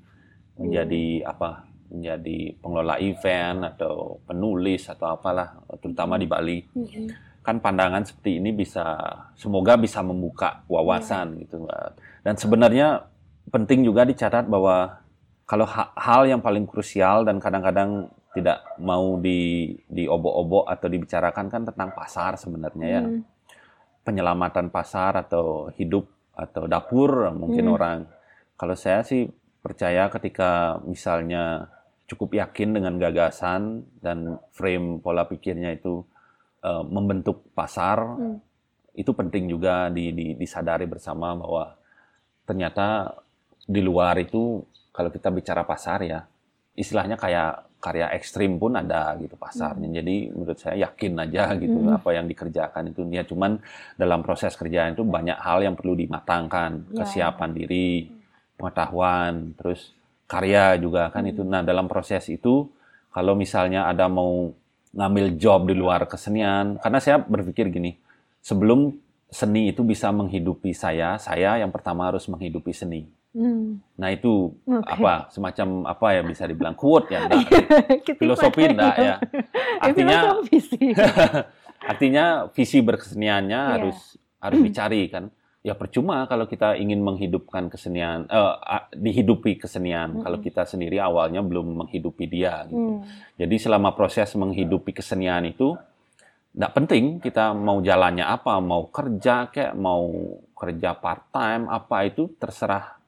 menjadi 0.55 1.23
apa 1.25 1.65
menjadi 1.89 2.53
pengelola 2.59 3.01
event 3.01 3.65
atau 3.65 4.21
penulis 4.23 4.85
atau 4.85 5.09
apalah 5.09 5.57
terutama 5.81 6.21
di 6.21 6.29
Bali 6.29 6.62
Mm-mm. 6.77 7.09
kan 7.41 7.57
pandangan 7.57 8.05
seperti 8.05 8.38
ini 8.38 8.53
bisa 8.53 8.97
semoga 9.33 9.73
bisa 9.73 10.05
membuka 10.05 10.62
wawasan 10.69 11.41
gitu 11.41 11.65
Mbak. 11.65 11.89
Dan 12.21 12.35
sebenarnya 12.38 12.88
penting 13.49 13.81
juga 13.81 14.05
dicatat 14.05 14.45
bahwa 14.45 15.01
kalau 15.49 15.65
ha- 15.65 15.89
hal 15.97 16.29
yang 16.29 16.45
paling 16.45 16.69
krusial 16.69 17.25
dan 17.25 17.41
kadang-kadang 17.41 18.13
tidak 18.39 18.63
mau 18.80 19.19
di 19.19 19.71
diobok-obok 19.86 20.65
atau 20.65 20.88
dibicarakan 20.88 21.45
kan 21.52 21.62
tentang 21.67 21.91
pasar 21.93 22.39
sebenarnya 22.39 22.88
ya. 22.88 23.04
Mm. 23.04 23.21
Penyelamatan 24.04 24.71
pasar 24.71 25.19
atau 25.19 25.69
hidup 25.75 26.08
atau 26.34 26.65
dapur 26.65 27.30
mungkin 27.36 27.67
Hmm. 27.67 27.75
orang. 27.75 27.99
Kalau 28.56 28.73
saya 28.73 29.04
sih 29.04 29.28
percaya 29.60 30.08
ketika 30.08 30.80
misalnya 30.88 31.67
cukup 32.08 32.39
yakin 32.39 32.80
dengan 32.80 32.95
gagasan 32.95 33.84
dan 33.99 34.39
frame 34.56 35.04
pola 35.04 35.28
pikirnya 35.28 35.75
itu 35.75 36.02
eh, 36.60 36.84
membentuk 36.84 37.56
pasar, 37.56 38.04
Hmm. 38.19 38.39
itu 38.91 39.12
penting 39.15 39.47
juga 39.47 39.88
di, 39.88 40.12
di- 40.12 40.36
disadari 40.36 40.84
bersama 40.88 41.32
bahwa 41.32 41.71
ternyata 42.43 43.15
di 43.63 43.80
luar 43.80 44.17
itu 44.19 44.60
kalau 44.91 45.08
kita 45.08 45.30
bicara 45.30 45.63
pasar 45.63 46.04
ya 46.04 46.25
istilahnya 46.73 47.15
kayak 47.15 47.68
karya 47.80 48.12
ekstrim 48.12 48.60
pun 48.60 48.76
ada 48.76 49.15
gitu 49.18 49.39
pasarnya. 49.39 49.88
Jadi 50.04 50.36
menurut 50.36 50.60
saya 50.60 50.76
yakin 50.84 51.13
aja 51.15 51.56
gitu 51.56 51.80
Hmm. 51.80 51.96
apa 51.96 52.12
yang 52.12 52.28
dikerjakan 52.28 52.92
itu 52.92 53.08
ya 53.08 53.24
cuman 53.24 53.56
dalam 53.96 54.20
proses 54.20 54.52
kerjaan 54.60 55.00
itu 55.00 55.08
banyak 55.08 55.39
hal 55.39 55.63
yang 55.63 55.80
perlu 55.80 55.96
dimatangkan, 55.96 56.92
Ya. 56.92 57.04
kesiapan 57.04 57.50
diri, 57.56 58.12
pengetahuan, 58.60 59.56
terus 59.56 59.96
karya 60.28 60.76
juga 60.76 61.08
kan 61.10 61.24
itu. 61.26 61.42
Nah, 61.42 61.63
dalam 61.63 61.88
proses 61.88 62.28
itu 62.28 62.68
kalau 63.10 63.34
misalnya 63.34 63.88
ada 63.88 64.06
mau 64.12 64.52
ngambil 64.92 65.39
job 65.39 65.70
di 65.70 65.76
luar 65.78 66.06
kesenian, 66.06 66.78
karena 66.84 67.00
saya 67.00 67.18
berpikir 67.24 67.72
gini, 67.72 67.96
sebelum 68.44 68.94
seni 69.30 69.70
itu 69.72 69.86
bisa 69.86 70.10
menghidupi 70.10 70.74
saya, 70.74 71.15
saya 71.22 71.62
yang 71.62 71.70
pertama 71.70 72.10
harus 72.10 72.26
menghidupi 72.28 72.74
seni. 72.74 73.06
Hmm. 73.30 73.78
Nah, 73.94 74.10
itu 74.10 74.58
Oke. 74.65 74.89
apa? 74.89 75.30
Semacam 75.30 75.86
apa 75.86 76.08
ya 76.12 76.22
bisa 76.24 76.50
dibilang 76.50 76.74
quote 76.74 77.13
ya, 77.13 77.24
enggak? 77.24 77.46
Kita 78.02 78.18
filosofi 78.22 78.65
enggak 78.65 78.96
ya. 78.98 79.15
Artinya 79.86 80.20
artinya 81.92 82.26
visi 82.52 82.82
berkeseniannya 82.82 83.60
Iya. 83.60 83.72
harus 83.78 83.98
harus 84.39 84.60
dicari 84.68 85.06
kan. 85.08 85.30
Ya 85.60 85.76
percuma 85.76 86.24
kalau 86.26 86.48
kita 86.48 86.74
ingin 86.74 87.04
menghidupkan 87.04 87.68
kesenian, 87.68 88.26
eh, 88.26 88.54
a- 88.58 88.88
dihidupi 88.89 89.60
kesenian 89.60 90.24
kalau 90.24 90.39
kita 90.39 90.63
sendiri 90.63 90.98
awalnya 90.98 91.44
belum 91.44 91.84
menghidupi 91.84 92.26
dia. 92.26 92.63
Gitu. 92.63 92.80
Hmm. 92.80 93.04
Jadi 93.36 93.56
selama 93.60 93.92
proses 93.92 94.32
menghidupi 94.34 94.89
kesenian 94.89 95.44
itu 95.46 95.76
nggak 96.50 96.74
penting 96.74 97.04
kita 97.20 97.52
mau 97.54 97.78
jalannya 97.80 98.24
apa, 98.24 98.58
mau 98.58 98.88
kerja 98.89 99.52
kayak 99.54 99.76
mau 99.76 100.10
kerja 100.56 100.96
part 100.96 101.28
time 101.30 101.68
apa 101.68 102.08
itu 102.08 102.32
terserah 102.36 102.98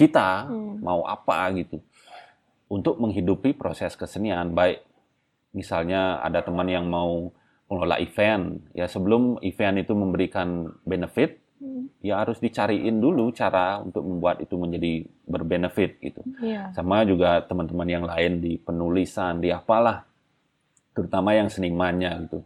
kita 0.00 0.48
Hmm. 0.48 0.80
mau 0.80 1.04
apa 1.04 1.52
gitu 1.52 1.76
untuk 2.72 2.96
menghidupi 2.96 3.52
proses 3.52 3.92
kesenian 3.92 4.56
baik 4.56 4.80
misalnya 5.52 6.22
ada 6.22 6.40
teman 6.40 6.64
yang 6.64 6.88
mau 6.88 7.28
mengelola 7.68 8.00
event 8.00 8.64
ya 8.72 8.88
sebelum 8.88 9.36
event 9.44 9.76
itu 9.78 9.92
memberikan 9.92 10.48
benefit 10.88 11.36
Hmm. 11.60 11.92
ya 12.00 12.24
harus 12.24 12.40
dicariin 12.40 12.96
dulu 12.96 13.28
cara 13.36 13.84
untuk 13.84 14.00
membuat 14.00 14.40
itu 14.40 14.56
menjadi 14.56 15.04
berbenefit 15.28 16.00
gitu 16.00 16.24
Iya. 16.40 16.72
sama 16.72 17.04
juga 17.04 17.44
teman-teman 17.44 17.84
yang 17.84 18.04
lain 18.08 18.40
di 18.40 18.56
penulisan 18.56 19.44
di 19.44 19.52
apalah 19.52 20.08
terutama 20.96 21.36
yang 21.36 21.52
senimannya 21.52 22.24
gitu 22.24 22.40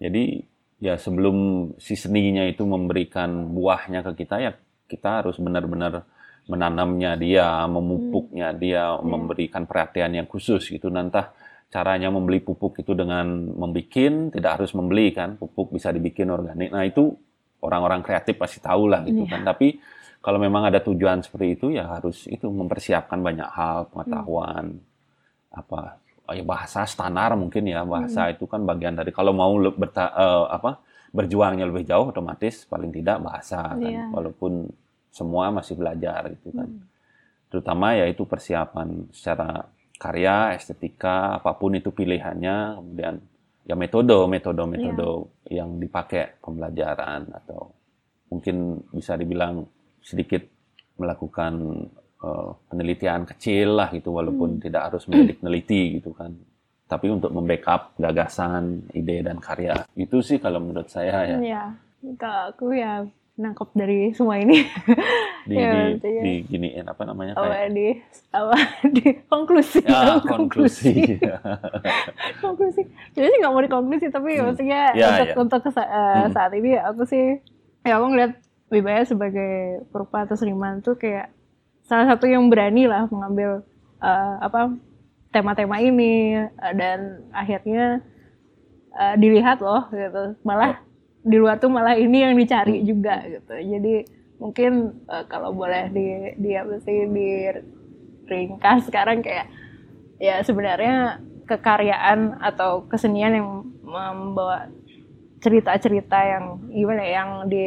jadi 0.00 0.48
ya 0.80 0.96
sebelum 0.96 1.36
si 1.76 1.92
seninya 1.92 2.40
itu 2.48 2.64
memberikan 2.64 3.52
buahnya 3.52 4.00
ke 4.00 4.24
kita 4.24 4.40
ya 4.40 4.52
kita 4.88 5.20
harus 5.20 5.36
benar-benar 5.36 6.08
menanamnya 6.44 7.16
dia 7.16 7.64
memupuknya 7.64 8.52
dia 8.52 8.92
memberikan 9.00 9.64
perhatian 9.64 10.12
yang 10.12 10.28
khusus 10.28 10.68
gitu. 10.68 10.92
Nanti 10.92 11.20
caranya 11.72 12.12
membeli 12.12 12.38
pupuk 12.44 12.78
itu 12.84 12.92
dengan 12.92 13.24
membikin 13.56 14.28
tidak 14.28 14.60
harus 14.60 14.76
membeli 14.76 15.10
kan. 15.10 15.40
Pupuk 15.40 15.72
bisa 15.72 15.88
dibikin 15.90 16.28
organik. 16.28 16.68
Nah 16.68 16.84
itu 16.84 17.16
orang-orang 17.64 18.04
kreatif 18.04 18.36
pasti 18.36 18.60
tahu 18.60 18.92
lah 18.92 19.00
gitu 19.08 19.24
Iya. 19.24 19.32
kan. 19.32 19.40
Tapi 19.48 19.80
kalau 20.20 20.36
memang 20.40 20.68
ada 20.68 20.80
tujuan 20.84 21.24
seperti 21.24 21.46
itu 21.56 21.66
ya 21.72 21.88
harus 21.88 22.28
itu 22.28 22.44
mempersiapkan 22.48 23.20
banyak 23.20 23.48
hal 23.48 23.88
pengetahuan 23.92 24.80
apa 25.52 26.00
oh 26.24 26.32
ya 26.32 26.44
bahasa 26.44 26.84
standar 26.84 27.32
mungkin 27.40 27.64
ya. 27.64 27.88
Bahasa 27.88 28.28
itu 28.28 28.44
kan 28.44 28.68
bagian 28.68 29.00
dari 29.00 29.12
kalau 29.16 29.32
mau 29.32 29.56
berta, 29.72 30.12
eh, 30.12 30.44
apa 30.52 30.76
berjuangnya 31.14 31.64
lebih 31.70 31.88
jauh 31.88 32.12
otomatis 32.12 32.68
paling 32.68 32.92
tidak 32.92 33.16
bahasa 33.24 33.72
kan. 33.72 33.80
Iya. 33.80 34.12
walaupun 34.12 34.68
semua 35.14 35.54
masih 35.54 35.78
belajar 35.78 36.26
gitu 36.34 36.50
kan. 36.50 36.66
Hmm. 36.66 36.82
terutama 37.46 37.94
ya 37.94 38.10
itu 38.10 38.26
persiapan 38.26 39.14
secara 39.14 39.70
karya 39.94 40.58
estetika 40.58 41.38
apa 41.38 41.54
pun 41.54 41.78
itu 41.78 41.94
pilihannya 41.94 42.82
kemudian 42.82 43.14
ya 43.62 43.78
metode 43.78 44.18
metode 44.26 44.62
metode 44.66 45.30
yang 45.54 45.78
dipakai 45.78 46.42
pembelajaran 46.42 47.30
atau 47.30 47.70
mungkin 48.34 48.82
bisa 48.90 49.14
dibilang 49.14 49.62
sedikit 50.02 50.42
melakukan 50.98 51.52
eh, 52.22 52.50
penelitian 52.70 53.22
kecil 53.26 53.78
lah 53.78 53.88
gitu 53.94 54.14
walaupun 54.14 54.58
tidak 54.58 54.92
harus 54.92 55.06
menjadi 55.06 55.32
peneliti 55.38 55.82
gitu 56.02 56.10
kan. 56.10 56.34
Tapi 56.84 57.08
untuk 57.08 57.32
membackup 57.32 57.96
gagasan 57.96 58.92
ide 58.92 59.24
dan 59.24 59.40
karya. 59.40 59.88
Itu 59.96 60.20
sih 60.20 60.36
kalau 60.36 60.60
menurut 60.60 60.92
saya 60.92 61.24
ya. 61.24 61.38
Iya. 61.40 61.64
Kalau 62.20 62.52
aku 62.52 62.66
ya 62.76 63.00
nangkep 63.34 63.68
dari 63.74 64.14
semua 64.14 64.38
ini. 64.38 64.62
di 65.44 65.56
Ya, 65.60 65.92
di, 65.92 66.08
di 66.24 66.32
giniin 66.48 66.88
apa 66.88 67.04
namanya 67.04 67.36
apa 67.36 67.44
kayak 67.44 67.68
di 67.76 67.88
apa 68.32 68.56
di 68.96 69.06
konklusi. 69.28 69.84
ya 69.84 70.16
konklusi 70.32 70.92
konklusi. 72.40 72.82
Jadi 73.12 73.26
sih 73.28 73.38
nggak 73.40 73.52
mau 73.52 73.60
dikonklusi 73.60 74.06
tapi 74.08 74.30
Hmm. 74.38 74.44
maksudnya 74.50 74.80
Ya, 74.96 75.08
untuk 75.12 75.28
ya. 75.28 75.34
untuk 75.36 75.60
kesa- 75.62 75.90
eh, 75.90 76.16
Hmm. 76.24 76.32
saat 76.32 76.52
ini 76.54 76.70
aku 76.78 77.02
sih 77.04 77.24
ya 77.82 78.00
aku 78.00 78.06
ngeliat 78.08 78.32
Wibaya 78.72 79.04
sebagai 79.04 79.84
perupa 79.92 80.24
atau 80.24 80.34
seniman 80.34 80.80
tuh 80.80 80.96
kayak 80.96 81.30
salah 81.84 82.08
satu 82.08 82.24
yang 82.24 82.48
berani 82.48 82.88
lah 82.88 83.04
mengambil 83.12 83.60
eh, 84.00 84.32
apa 84.40 84.72
tema-tema 85.30 85.76
ini 85.78 86.40
eh, 86.40 86.74
dan 86.74 87.20
akhirnya 87.30 88.00
eh, 88.94 89.14
dilihat 89.18 89.60
loh 89.60 89.86
gitu 89.90 90.38
malah 90.42 90.80
di 91.24 91.36
luar 91.36 91.56
tuh 91.56 91.68
malah 91.68 91.96
ini 91.96 92.20
yang 92.20 92.34
dicari 92.34 92.78
Hmm. 92.78 92.86
juga 92.86 93.24
gitu 93.24 93.54
jadi 93.54 93.94
mungkin 94.36 94.72
eh, 95.04 95.24
kalau 95.24 95.50
boleh 95.50 95.88
di 95.88 96.06
dia 96.36 96.60
mesti 96.62 96.94
di 97.08 97.28
ringkas 98.24 98.86
sekarang 98.86 99.20
kayak 99.20 99.48
ya 100.18 100.40
sebenarnya 100.40 101.18
kekaryaan 101.44 102.40
atau 102.40 102.84
kesenian 102.84 103.32
yang 103.34 103.48
membawa 103.82 104.68
cerita-cerita 105.38 106.16
yang 106.16 106.44
gimana 106.66 107.02
ya, 107.02 107.12
yang 107.14 107.30
di 107.44 107.64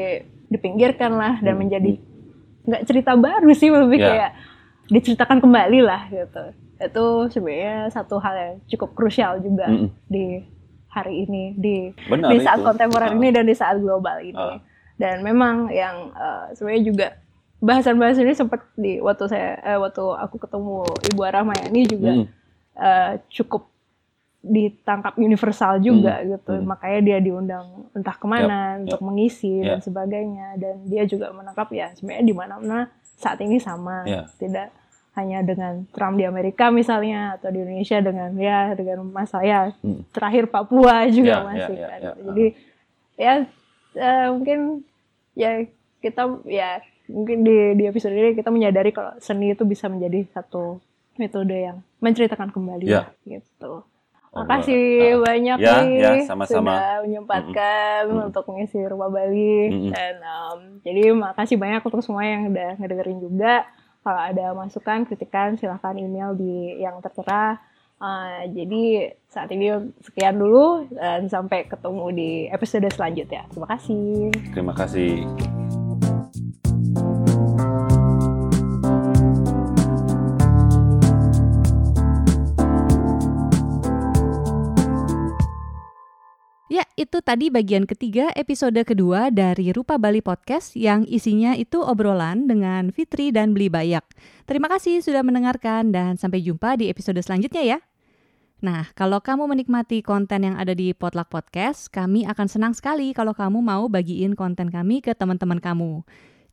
dipinggirkan 0.48 1.12
lah 1.12 1.38
dan 1.38 1.54
Hmm. 1.54 1.62
menjadi 1.62 1.94
nggak 2.64 2.84
cerita 2.84 3.14
baru 3.14 3.50
sih 3.52 3.70
lebih 3.70 3.98
Ya. 3.98 4.08
kayak 4.08 4.32
diceritakan 4.88 5.40
kembali 5.40 5.80
lah 5.82 6.08
gitu 6.08 6.44
itu 6.78 7.06
sebenarnya 7.32 7.90
satu 7.90 8.16
hal 8.18 8.36
yang 8.36 8.54
cukup 8.68 8.94
krusial 8.94 9.40
juga 9.40 9.66
Mm-mm. 9.66 9.90
di 10.06 10.46
hari 10.98 11.24
ini 11.24 11.44
di 11.54 11.76
benar 12.04 12.30
di 12.30 12.38
saat 12.40 12.58
itu. 12.58 12.66
kontemporer 12.66 13.10
Ah. 13.10 13.16
ini 13.16 13.28
dan 13.30 13.44
di 13.44 13.54
saat 13.54 13.78
global 13.78 14.18
ini. 14.20 14.34
Ah. 14.36 14.58
Dan 14.96 15.22
memang 15.22 15.70
yang 15.70 16.10
eh, 16.12 16.46
sebenarnya 16.52 16.84
juga 16.84 17.08
bahasan-bahasan 17.58 18.24
ini 18.24 18.34
sempat 18.34 18.62
di 18.76 18.98
waktu 18.98 19.24
saya 19.26 19.50
eh, 19.64 19.78
waktu 19.78 20.02
aku 20.02 20.36
ketemu 20.38 20.76
Ibu 21.08 21.22
Rahmayani 21.24 21.82
juga 21.86 22.12
Mm. 22.14 22.26
eh, 22.78 23.14
cukup 23.32 23.70
ditangkap 24.40 25.18
universal 25.18 25.78
juga 25.78 26.18
Hmm. 26.18 26.28
gitu. 26.32 26.54
Hmm. 26.56 26.66
Makanya 26.66 27.00
dia 27.04 27.18
diundang 27.20 27.66
entah 27.92 28.16
ke 28.16 28.26
mana 28.26 28.58
Yap, 28.76 28.82
untuk 28.86 29.02
mengisi 29.04 29.60
dan 29.60 29.78
Yap. 29.78 29.84
sebagainya 29.84 30.48
dan 30.56 30.76
dia 30.84 31.04
juga 31.04 31.30
menangkap 31.30 31.68
ya 31.70 31.92
sebenarnya 31.92 32.24
di 32.24 32.34
mana-mana 32.34 32.80
saat 33.18 33.38
ini 33.40 33.58
sama. 33.60 34.06
Ya. 34.06 34.24
Tidak 34.32 34.68
hanya 35.18 35.42
dengan 35.42 35.84
Trump 35.90 36.16
di 36.16 36.24
Amerika 36.24 36.70
misalnya 36.70 37.36
atau 37.36 37.50
di 37.50 37.60
Indonesia 37.60 37.98
dengan 38.00 38.30
ya 38.34 38.72
dengan 38.72 39.02
mas 39.04 39.28
saya 39.28 39.74
Hmm. 39.82 40.06
terakhir 40.10 40.48
Papua 40.48 41.06
juga 41.12 41.34
Ya, 41.34 41.44
masih 41.44 41.76
ya, 41.76 41.82
ya, 41.82 41.88
kan. 41.88 42.00
ya. 42.00 42.12
Jadi 42.22 42.46
ya 43.16 43.34
eh, 43.96 44.28
mungkin 44.30 44.60
ya 45.34 45.52
kita 45.98 46.22
ya 46.46 46.70
mungkin 47.08 47.38
di 47.42 47.58
di 47.74 47.84
episode 47.84 48.12
ini 48.12 48.32
kita 48.32 48.48
menyadari 48.48 48.92
kalau 48.92 49.16
seni 49.18 49.52
itu 49.52 49.64
bisa 49.64 49.88
menjadi 49.88 50.28
satu 50.30 50.78
metode 51.16 51.56
yang 51.56 51.82
menceritakan 51.98 52.50
kembali 52.50 52.86
Ya. 52.86 53.10
gitu. 53.24 53.82
Oh, 54.28 54.44
Makasih 54.44 55.16
uh, 55.16 55.24
banyak 55.24 55.58
ya, 55.58 55.76
nih 55.82 55.90
ya, 55.98 56.12
sama-sama. 56.22 56.78
sudah 56.78 56.92
menyempatkan 57.02 58.02
Mm-mm. 58.06 58.28
untuk 58.30 58.44
mengisi 58.46 58.78
rumah 58.80 59.10
Bali 59.10 59.56
Mm-mm. 59.66 59.90
dan 59.90 60.14
um, 60.20 60.60
jadi 60.80 61.10
makasih 61.10 61.58
banyak 61.58 61.82
untuk 61.82 62.02
semua 62.02 62.22
yang 62.22 62.46
udah 62.48 62.78
ngedengerin 62.78 63.18
juga. 63.18 63.66
Kalau 64.08 64.24
ada 64.24 64.56
masukan, 64.56 65.04
kritikan 65.04 65.60
silahkan 65.60 65.92
email 66.00 66.32
di 66.32 66.80
yang 66.80 67.04
tertera. 67.04 67.60
Uh, 68.00 68.48
jadi 68.56 69.12
saat 69.28 69.52
ini 69.52 69.68
sekian 70.00 70.40
dulu 70.40 70.88
dan 70.96 71.28
sampai 71.28 71.68
ketemu 71.68 72.06
di 72.16 72.32
episode 72.48 72.88
selanjutnya. 72.96 73.44
Terima 73.52 73.68
kasih. 73.68 74.32
Terima 74.56 74.72
kasih. 74.72 75.28
Itu 86.98 87.22
tadi 87.22 87.54
bagian 87.54 87.86
ketiga 87.86 88.34
episode 88.34 88.82
kedua 88.82 89.30
dari 89.30 89.70
Rupa 89.70 90.02
Bali 90.02 90.18
Podcast 90.18 90.74
yang 90.74 91.06
isinya 91.06 91.54
itu 91.54 91.78
obrolan 91.78 92.50
dengan 92.50 92.90
Fitri 92.90 93.30
dan 93.30 93.54
Beli 93.54 93.70
Bayak. 93.70 94.02
Terima 94.50 94.66
kasih 94.66 95.06
sudah 95.06 95.22
mendengarkan 95.22 95.94
dan 95.94 96.18
sampai 96.18 96.42
jumpa 96.42 96.74
di 96.74 96.90
episode 96.90 97.22
selanjutnya 97.22 97.78
ya. 97.78 97.80
Nah, 98.66 98.90
kalau 98.98 99.22
kamu 99.22 99.46
menikmati 99.46 100.02
konten 100.02 100.42
yang 100.42 100.58
ada 100.58 100.74
di 100.74 100.90
Potluck 100.90 101.30
Podcast, 101.30 101.94
kami 101.94 102.26
akan 102.26 102.50
senang 102.50 102.74
sekali 102.74 103.14
kalau 103.14 103.38
kamu 103.38 103.62
mau 103.62 103.86
bagiin 103.86 104.34
konten 104.34 104.74
kami 104.74 105.06
ke 105.06 105.14
teman-teman 105.14 105.62
kamu. 105.62 106.02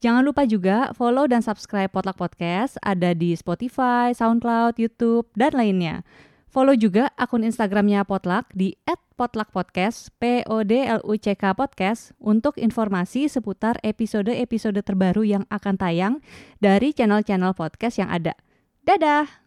Jangan 0.05 0.21
lupa 0.21 0.45
juga 0.45 0.93
follow 0.93 1.25
dan 1.25 1.41
subscribe 1.41 1.89
Potluck 1.89 2.21
Podcast 2.21 2.77
ada 2.85 3.17
di 3.17 3.33
Spotify, 3.33 4.13
SoundCloud, 4.13 4.77
YouTube, 4.77 5.25
dan 5.33 5.57
lainnya. 5.57 6.05
Follow 6.53 6.77
juga 6.77 7.09
akun 7.17 7.49
Instagramnya 7.49 8.05
Potluck 8.05 8.53
di 8.53 8.77
@potluckpodcast, 9.15 10.15
P 10.19 10.43
O 10.51 10.67
D 10.67 10.87
L 10.89 11.01
U 11.07 11.15
C 11.15 11.39
K 11.39 11.55
podcast 11.55 12.17
untuk 12.19 12.59
informasi 12.59 13.31
seputar 13.31 13.79
episode-episode 13.87 14.81
terbaru 14.83 15.23
yang 15.23 15.45
akan 15.53 15.75
tayang 15.79 16.15
dari 16.59 16.91
channel-channel 16.91 17.55
podcast 17.55 18.03
yang 18.03 18.11
ada. 18.11 18.35
Dadah. 18.83 19.44